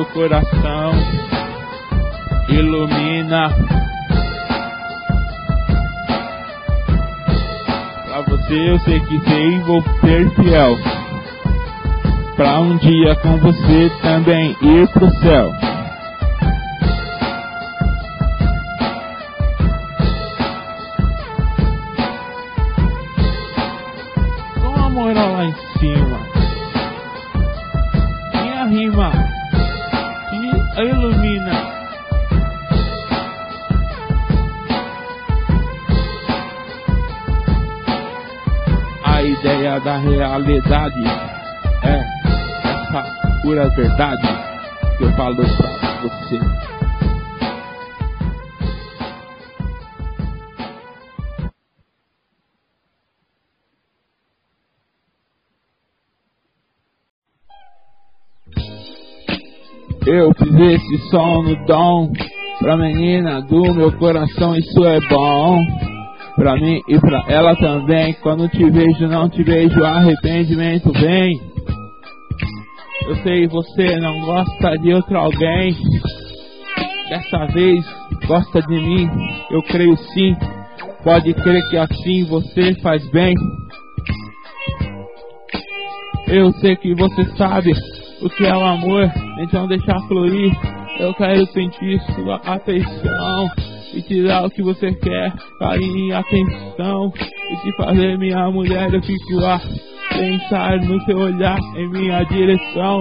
o 0.00 0.06
coração, 0.06 0.92
ilumina. 2.48 3.50
Pra 8.06 8.20
você 8.22 8.70
eu 8.70 8.78
sei 8.80 9.00
que 9.00 9.20
sei, 9.20 9.60
vou 9.60 9.82
ser 10.00 10.30
fiel. 10.36 10.76
Pra 12.36 12.60
um 12.60 12.76
dia 12.78 13.14
com 13.16 13.38
você 13.40 13.90
também 14.02 14.56
ir 14.62 14.88
pro 14.92 15.10
céu. 15.20 15.52
Realidade 40.40 41.04
é 41.84 42.00
essa 42.70 43.42
pura 43.42 43.68
verdade 43.70 44.22
que 44.96 45.04
eu 45.04 45.12
falo 45.12 45.36
pra 45.36 45.46
você. 46.02 46.40
Eu 60.06 60.32
fiz 60.34 60.54
esse 60.54 61.10
som 61.10 61.42
no 61.42 61.66
dom 61.66 62.12
Pra 62.60 62.76
menina 62.76 63.40
do 63.40 63.74
meu 63.74 63.90
coração 63.96 64.54
isso 64.54 64.84
é 64.84 65.00
bom 65.08 65.89
Pra 66.40 66.54
mim 66.54 66.80
e 66.88 66.98
pra 66.98 67.22
ela 67.28 67.54
também. 67.54 68.14
Quando 68.22 68.48
te 68.48 68.64
vejo 68.70 69.06
não 69.06 69.28
te 69.28 69.42
vejo 69.42 69.84
arrependimento 69.84 70.90
vem. 70.90 71.38
Eu 73.06 73.16
sei 73.16 73.46
você 73.46 74.00
não 74.00 74.20
gosta 74.20 74.78
de 74.78 74.94
outro 74.94 75.18
alguém. 75.18 75.76
Dessa 77.10 77.44
vez 77.52 77.84
gosta 78.26 78.62
de 78.62 78.74
mim. 78.74 79.10
Eu 79.50 79.62
creio 79.64 79.94
sim. 79.98 80.34
Pode 81.04 81.34
crer 81.34 81.62
que 81.68 81.76
assim 81.76 82.24
você 82.24 82.74
faz 82.80 83.06
bem. 83.10 83.34
Eu 86.26 86.52
sei 86.52 86.74
que 86.76 86.94
você 86.94 87.36
sabe 87.36 87.70
o 88.22 88.30
que 88.30 88.46
é 88.46 88.56
o 88.56 88.64
amor, 88.64 89.12
então 89.40 89.68
deixa 89.68 89.94
fluir. 90.08 90.54
Eu 90.98 91.12
quero 91.12 91.44
sentir 91.48 92.00
sua 92.14 92.36
atenção 92.36 93.69
e 93.92 94.02
te 94.02 94.22
dar 94.22 94.44
o 94.44 94.50
que 94.50 94.62
você 94.62 94.92
quer, 94.92 95.32
carinho 95.58 96.08
e 96.08 96.12
atenção. 96.12 97.12
E 97.50 97.56
te 97.56 97.76
fazer 97.76 98.18
minha 98.18 98.50
mulher, 98.50 98.92
eu 98.92 99.02
fico 99.02 99.44
a 99.44 99.60
pensar 100.10 100.78
no 100.78 101.00
seu 101.02 101.18
olhar 101.18 101.58
em 101.76 101.88
minha 101.88 102.22
direção. 102.24 103.00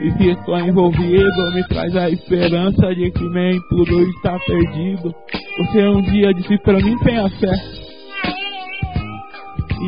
E 0.00 0.10
fico 0.12 0.58
envolvido, 0.58 1.54
me 1.54 1.66
traz 1.68 1.96
a 1.96 2.10
esperança 2.10 2.94
de 2.94 3.10
que 3.10 3.28
nem 3.30 3.58
tudo 3.68 4.02
está 4.10 4.38
perdido. 4.40 5.14
Você 5.58 5.88
um 5.88 6.02
dia 6.02 6.34
disse 6.34 6.58
pra 6.58 6.74
mim, 6.74 6.98
tenha 6.98 7.28
fé. 7.30 7.52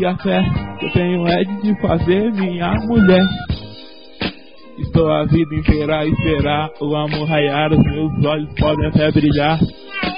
E 0.00 0.06
a 0.06 0.16
fé 0.16 0.42
que 0.78 0.86
eu 0.86 0.92
tenho 0.92 1.26
é 1.26 1.44
de 1.44 1.60
te 1.60 1.80
fazer 1.80 2.32
minha 2.32 2.72
mulher. 2.86 3.26
Estou 4.78 5.10
a 5.10 5.24
vida 5.24 5.54
inteira 5.56 5.98
a 5.98 6.06
esperar 6.06 6.70
o 6.80 6.94
amor 6.94 7.28
raiar, 7.28 7.72
os 7.72 7.82
meus 7.82 8.24
olhos 8.24 8.48
podem 8.54 8.86
até 8.86 9.10
brilhar. 9.10 9.58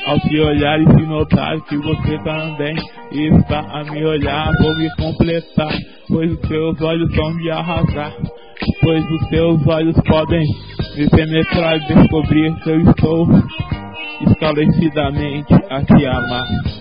Ao 0.07 0.19
te 0.21 0.41
olhar 0.41 0.81
e 0.81 0.85
se 0.85 1.07
notar 1.07 1.61
que 1.63 1.77
você 1.77 2.19
também 2.19 2.75
está 3.13 3.61
a 3.61 3.85
me 3.85 4.05
olhar, 4.05 4.51
vou 4.61 4.77
me 4.77 4.89
completar, 4.97 5.73
pois 6.09 6.33
os 6.33 6.49
seus 6.49 6.81
olhos 6.81 7.15
vão 7.15 7.35
me 7.35 7.51
arrasar. 7.51 8.13
Pois 8.83 9.05
os 9.11 9.29
seus 9.29 9.67
olhos 9.67 9.97
podem 10.07 10.43
me 10.97 11.09
penetrar 11.09 11.77
e 11.77 11.95
descobrir 11.95 12.55
que 12.63 12.71
eu 12.71 12.81
estou 12.91 13.29
esclarecidamente 14.27 15.55
a 15.71 15.83
te 15.83 16.07
amar. 16.07 16.80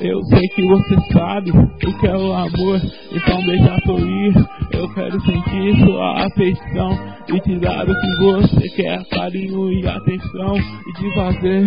Eu 0.00 0.22
sei 0.26 0.48
que 0.54 0.64
você 0.64 0.96
sabe 1.12 1.50
o 1.50 1.98
que 1.98 2.06
é 2.06 2.16
o 2.16 2.32
amor, 2.32 2.80
então 3.12 3.40
deixa 3.42 3.80
fluir. 3.84 4.32
Eu 4.72 4.88
quero 4.94 5.20
sentir 5.22 5.76
sua 5.84 6.24
afeição 6.24 6.90
e 7.34 7.40
te 7.40 7.58
dar 7.58 7.82
o 7.82 8.00
que 8.00 8.16
você 8.22 8.68
quer, 8.76 9.04
carinho 9.08 9.72
e 9.72 9.88
atenção. 9.88 10.54
E 10.56 10.92
te 10.92 11.14
fazer 11.16 11.66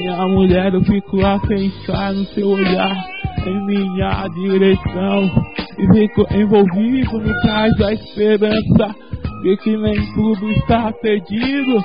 minha 0.00 0.26
mulher, 0.26 0.74
eu 0.74 0.82
fico 0.82 1.24
a 1.24 1.38
pensar 1.38 2.12
no 2.12 2.24
seu 2.26 2.48
olhar, 2.48 2.92
em 3.46 3.66
minha 3.66 4.26
direção. 4.34 5.30
E 5.78 5.94
fico 5.94 6.26
envolvido, 6.34 7.20
me 7.20 7.40
traz 7.42 7.80
a 7.82 7.92
esperança 7.92 8.96
de 9.44 9.56
que 9.58 9.76
nem 9.76 10.12
tudo 10.14 10.50
está 10.50 10.92
perdido. 10.94 11.80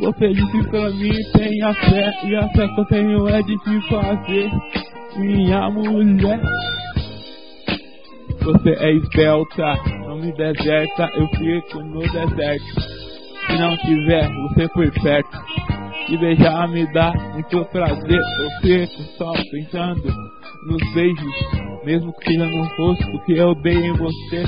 Você 0.00 0.28
disse 0.28 0.68
pra 0.70 0.88
mim, 0.88 1.12
tenha 1.34 1.74
fé, 1.74 2.10
e 2.24 2.36
a 2.36 2.48
fé 2.48 2.66
que 2.68 2.80
eu 2.80 2.84
tenho 2.86 3.28
é 3.28 3.42
de 3.42 3.54
te 3.58 3.88
fazer 3.90 4.50
minha 5.16 5.70
mulher. 5.70 6.40
Você 8.42 8.70
é 8.70 8.92
esbelta, 8.94 9.74
não 10.06 10.18
me 10.18 10.32
deserta, 10.32 11.10
eu 11.14 11.28
fico 11.28 11.82
no 11.82 12.00
deserto. 12.00 12.80
Se 13.46 13.58
não 13.58 13.76
tiver, 13.78 14.28
você 14.28 14.68
foi 14.68 14.90
perto. 14.90 15.38
E 16.08 16.16
beijar 16.16 16.68
me 16.68 16.90
dá 16.92 17.12
muito 17.32 17.64
prazer, 17.66 18.20
eu 18.20 18.60
fico 18.62 19.02
só 19.18 19.32
pensando 19.50 20.12
nos 20.66 20.94
beijos, 20.94 21.84
mesmo 21.84 22.12
que 22.14 22.32
seja 22.32 22.46
no 22.46 22.64
rosto 22.76 23.24
que 23.26 23.36
eu 23.36 23.54
dei 23.62 23.76
em 23.76 23.92
você. 23.92 24.44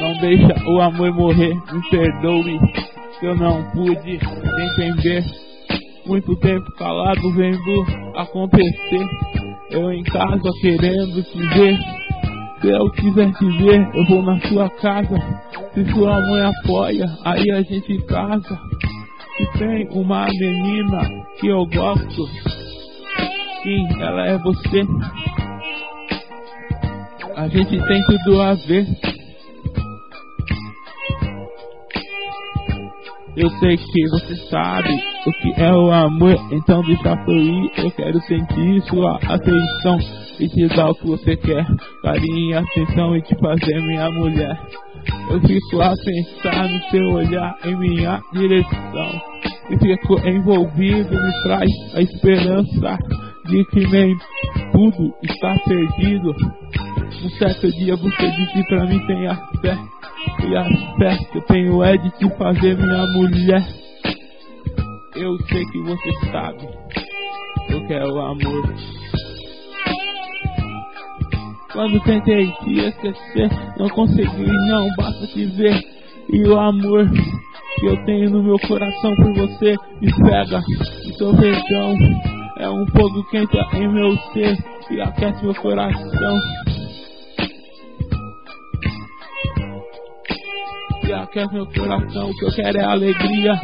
Não 0.00 0.20
deixa 0.20 0.68
o 0.68 0.80
amor 0.80 1.12
morrer, 1.12 1.54
me 1.54 1.90
perdoe, 1.90 2.58
que 3.18 3.26
eu 3.26 3.34
não 3.34 3.70
pude 3.70 4.18
entender. 4.18 5.24
Muito 6.06 6.36
tempo 6.36 6.64
calado 6.76 7.32
vendo 7.34 7.84
acontecer. 8.16 9.37
Eu 9.70 9.92
em 9.92 10.02
casa 10.02 10.50
querendo 10.60 11.22
te 11.22 11.38
ver. 11.38 11.78
Se 12.60 12.68
eu 12.68 12.90
quiser 12.90 13.32
te 13.34 13.44
ver, 13.58 13.90
eu 13.94 14.04
vou 14.06 14.22
na 14.22 14.40
sua 14.40 14.68
casa. 14.70 15.16
Se 15.74 15.84
sua 15.92 16.20
mãe 16.20 16.42
apoia, 16.42 17.06
aí 17.24 17.50
a 17.50 17.62
gente 17.62 17.98
casa. 18.06 18.58
Se 19.36 19.58
tem 19.58 19.88
uma 19.90 20.26
menina 20.26 21.24
que 21.38 21.48
eu 21.48 21.66
gosto, 21.66 22.26
sim, 23.62 23.86
ela 24.00 24.26
é 24.26 24.38
você. 24.38 24.82
A 27.36 27.46
gente 27.48 27.78
tem 27.86 28.02
tudo 28.04 28.40
a 28.42 28.54
ver. 28.54 28.86
Eu 33.38 33.48
sei 33.60 33.76
que 33.76 34.08
você 34.08 34.34
sabe 34.50 34.88
o 35.24 35.30
que 35.30 35.62
é 35.62 35.72
o 35.72 35.92
amor, 35.92 36.34
então 36.50 36.82
deixa 36.82 37.16
fluir. 37.24 37.70
Eu 37.76 37.90
quero 37.92 38.20
sentir 38.22 38.82
sua 38.88 39.14
atenção 39.14 39.96
e 40.40 40.48
te 40.48 40.66
dar 40.74 40.90
o 40.90 40.94
que 40.96 41.06
você 41.06 41.36
quer, 41.36 41.64
carinho 42.02 42.58
atenção 42.58 43.16
e 43.16 43.22
te 43.22 43.36
fazer 43.36 43.80
minha 43.80 44.10
mulher. 44.10 44.58
Eu 45.30 45.40
fico 45.40 45.80
a 45.80 45.94
pensar 46.04 46.68
no 46.68 46.82
seu 46.90 47.12
olhar 47.12 47.56
em 47.64 47.76
minha 47.76 48.20
direção 48.32 49.22
e 49.70 49.78
fico 49.78 50.28
envolvido, 50.28 51.10
me 51.10 51.42
traz 51.44 51.70
a 51.94 52.00
esperança 52.00 52.98
de 53.46 53.64
que 53.66 53.86
nem 53.86 54.16
tudo 54.72 55.14
está 55.22 55.56
perdido. 55.64 56.34
Um 57.24 57.30
certo 57.38 57.70
dia 57.70 57.94
você 57.94 58.30
disse 58.32 58.66
pra 58.66 58.84
mim 58.84 58.98
tenha 59.06 59.36
fé 59.60 59.78
e 60.46 60.56
a 60.56 60.64
fé 60.96 61.16
que 61.30 61.38
eu 61.38 61.42
tenho 61.42 61.82
é 61.82 61.96
de 61.96 62.10
te 62.12 62.28
fazer 62.36 62.76
minha 62.76 63.06
mulher. 63.12 63.62
Eu 65.14 65.36
sei 65.46 65.64
que 65.66 65.78
você 65.80 66.12
sabe. 66.30 66.68
Eu 67.68 67.86
quero 67.86 68.18
amor. 68.20 68.74
Quando 71.72 72.00
tentei 72.00 72.50
te 72.64 72.78
esquecer, 72.80 73.50
não 73.78 73.88
consegui, 73.90 74.46
não 74.68 74.88
basta 74.96 75.26
te 75.28 75.44
ver. 75.46 75.80
E 76.30 76.42
o 76.48 76.58
amor 76.58 77.08
que 77.78 77.86
eu 77.86 78.04
tenho 78.04 78.30
no 78.30 78.42
meu 78.42 78.58
coração 78.60 79.14
por 79.16 79.34
você 79.34 79.76
me 80.00 80.12
pega. 80.12 80.60
E 81.04 81.12
seu 81.14 81.34
perdão 81.36 81.94
é 82.58 82.68
um 82.68 82.86
fogo 82.86 83.22
que 83.30 83.36
entra 83.36 83.66
em 83.74 83.88
meu 83.88 84.16
ser 84.32 84.56
e 84.90 85.00
aquece 85.00 85.44
meu 85.44 85.54
coração. 85.54 86.38
Que 91.08 91.12
aquece 91.14 91.54
meu 91.54 91.64
coração. 91.64 92.28
O 92.28 92.34
que 92.34 92.44
eu 92.44 92.52
quero 92.52 92.78
é 92.78 92.84
alegria 92.84 93.58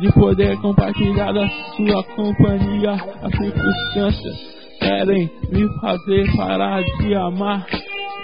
de 0.00 0.12
poder 0.12 0.54
compartilhar 0.60 1.32
da 1.32 1.48
sua 1.48 2.04
companhia. 2.14 2.92
As 3.22 3.32
circunstâncias 3.32 4.36
querem 4.78 5.30
me 5.50 5.66
fazer 5.80 6.36
parar 6.36 6.82
de 6.82 7.14
amar, 7.14 7.64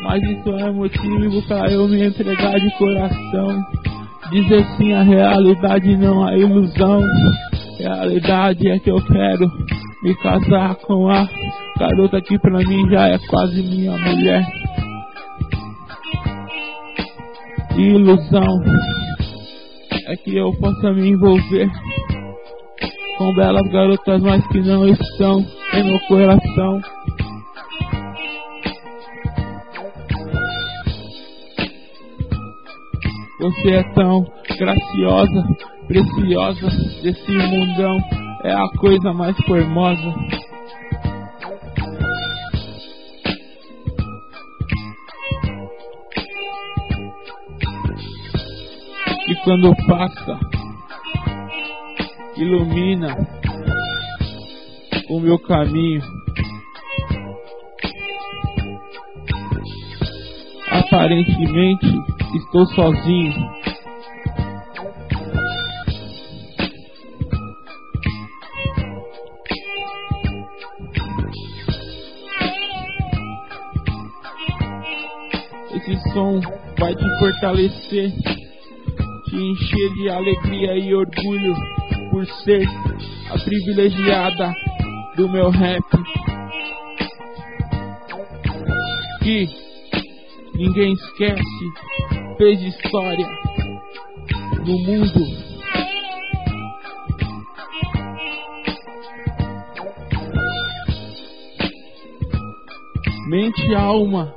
mas 0.02 0.22
isso 0.22 0.50
é 0.50 0.70
motivo 0.70 1.42
para 1.48 1.72
eu 1.72 1.88
me 1.88 2.06
entregar 2.06 2.60
de 2.60 2.70
coração. 2.76 3.64
Dizer 4.30 4.62
sim 4.76 4.92
a 4.92 5.02
realidade, 5.04 5.96
não 5.96 6.22
a 6.26 6.36
ilusão. 6.36 7.02
Realidade 7.78 8.68
é 8.68 8.78
que 8.78 8.90
eu 8.90 9.02
quero 9.06 9.50
me 10.02 10.14
casar 10.16 10.74
com 10.74 11.08
a 11.08 11.26
garota 11.78 12.20
que 12.20 12.38
pra 12.38 12.58
mim 12.58 12.90
já 12.90 13.08
é 13.08 13.18
quase 13.26 13.62
minha 13.62 13.96
mulher 13.96 14.46
ilusão 17.76 18.62
é 20.06 20.16
que 20.16 20.36
eu 20.36 20.52
possa 20.58 20.92
me 20.92 21.10
envolver 21.10 21.68
com 23.18 23.34
belas 23.34 23.70
garotas, 23.70 24.22
mas 24.22 24.46
que 24.48 24.60
não 24.60 24.88
estão 24.88 25.44
em 25.74 25.84
meu 25.84 26.00
coração. 26.08 26.80
Você 33.40 33.70
é 33.72 33.82
tão 33.94 34.24
graciosa, 34.58 35.44
preciosa 35.86 36.68
desse 37.02 37.32
mundão, 37.32 37.98
é 38.44 38.52
a 38.52 38.68
coisa 38.78 39.12
mais 39.12 39.36
formosa. 39.46 40.14
quando 49.44 49.74
passa, 49.86 50.38
ilumina 52.36 53.16
o 55.08 55.20
meu 55.20 55.38
caminho. 55.38 56.02
Aparentemente 60.70 61.86
estou 62.36 62.66
sozinho. 62.66 63.50
Esse 75.74 76.12
som 76.12 76.40
vai 76.78 76.94
te 76.94 77.18
fortalecer 77.18 78.12
te 79.30 79.36
encher 79.36 79.94
de 79.94 80.10
alegria 80.10 80.76
e 80.76 80.92
orgulho 80.92 81.54
por 82.10 82.26
ser 82.42 82.66
a 83.30 83.38
privilegiada 83.38 84.52
do 85.16 85.28
meu 85.28 85.50
rap. 85.50 85.84
Que 89.22 89.46
ninguém 90.54 90.94
esquece, 90.94 91.42
fez 92.38 92.60
história 92.60 93.26
no 94.66 94.78
mundo. 94.84 95.50
Mente 103.28 103.62
e 103.62 103.74
alma. 103.76 104.34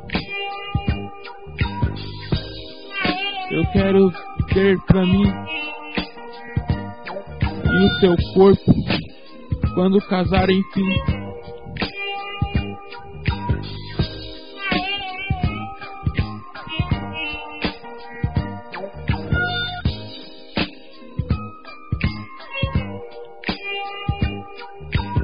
Eu 3.50 3.66
quero 3.72 4.33
ter 4.54 4.80
pra 4.82 5.04
mim 5.04 5.26
e 7.66 7.86
o 7.86 8.00
seu 8.00 8.16
corpo 8.36 8.74
quando 9.74 10.00
casar 10.08 10.48
enfim. 10.50 10.84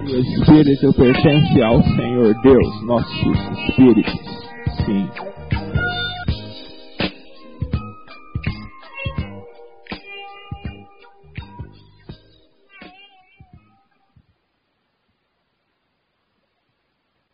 O 0.01 0.21
espírito 0.21 0.93
pertence 0.93 1.61
ao 1.61 1.83
Senhor 1.83 2.33
Deus, 2.41 2.83
nossos 2.83 3.67
espíritos. 3.67 4.13
Sim. 4.85 5.28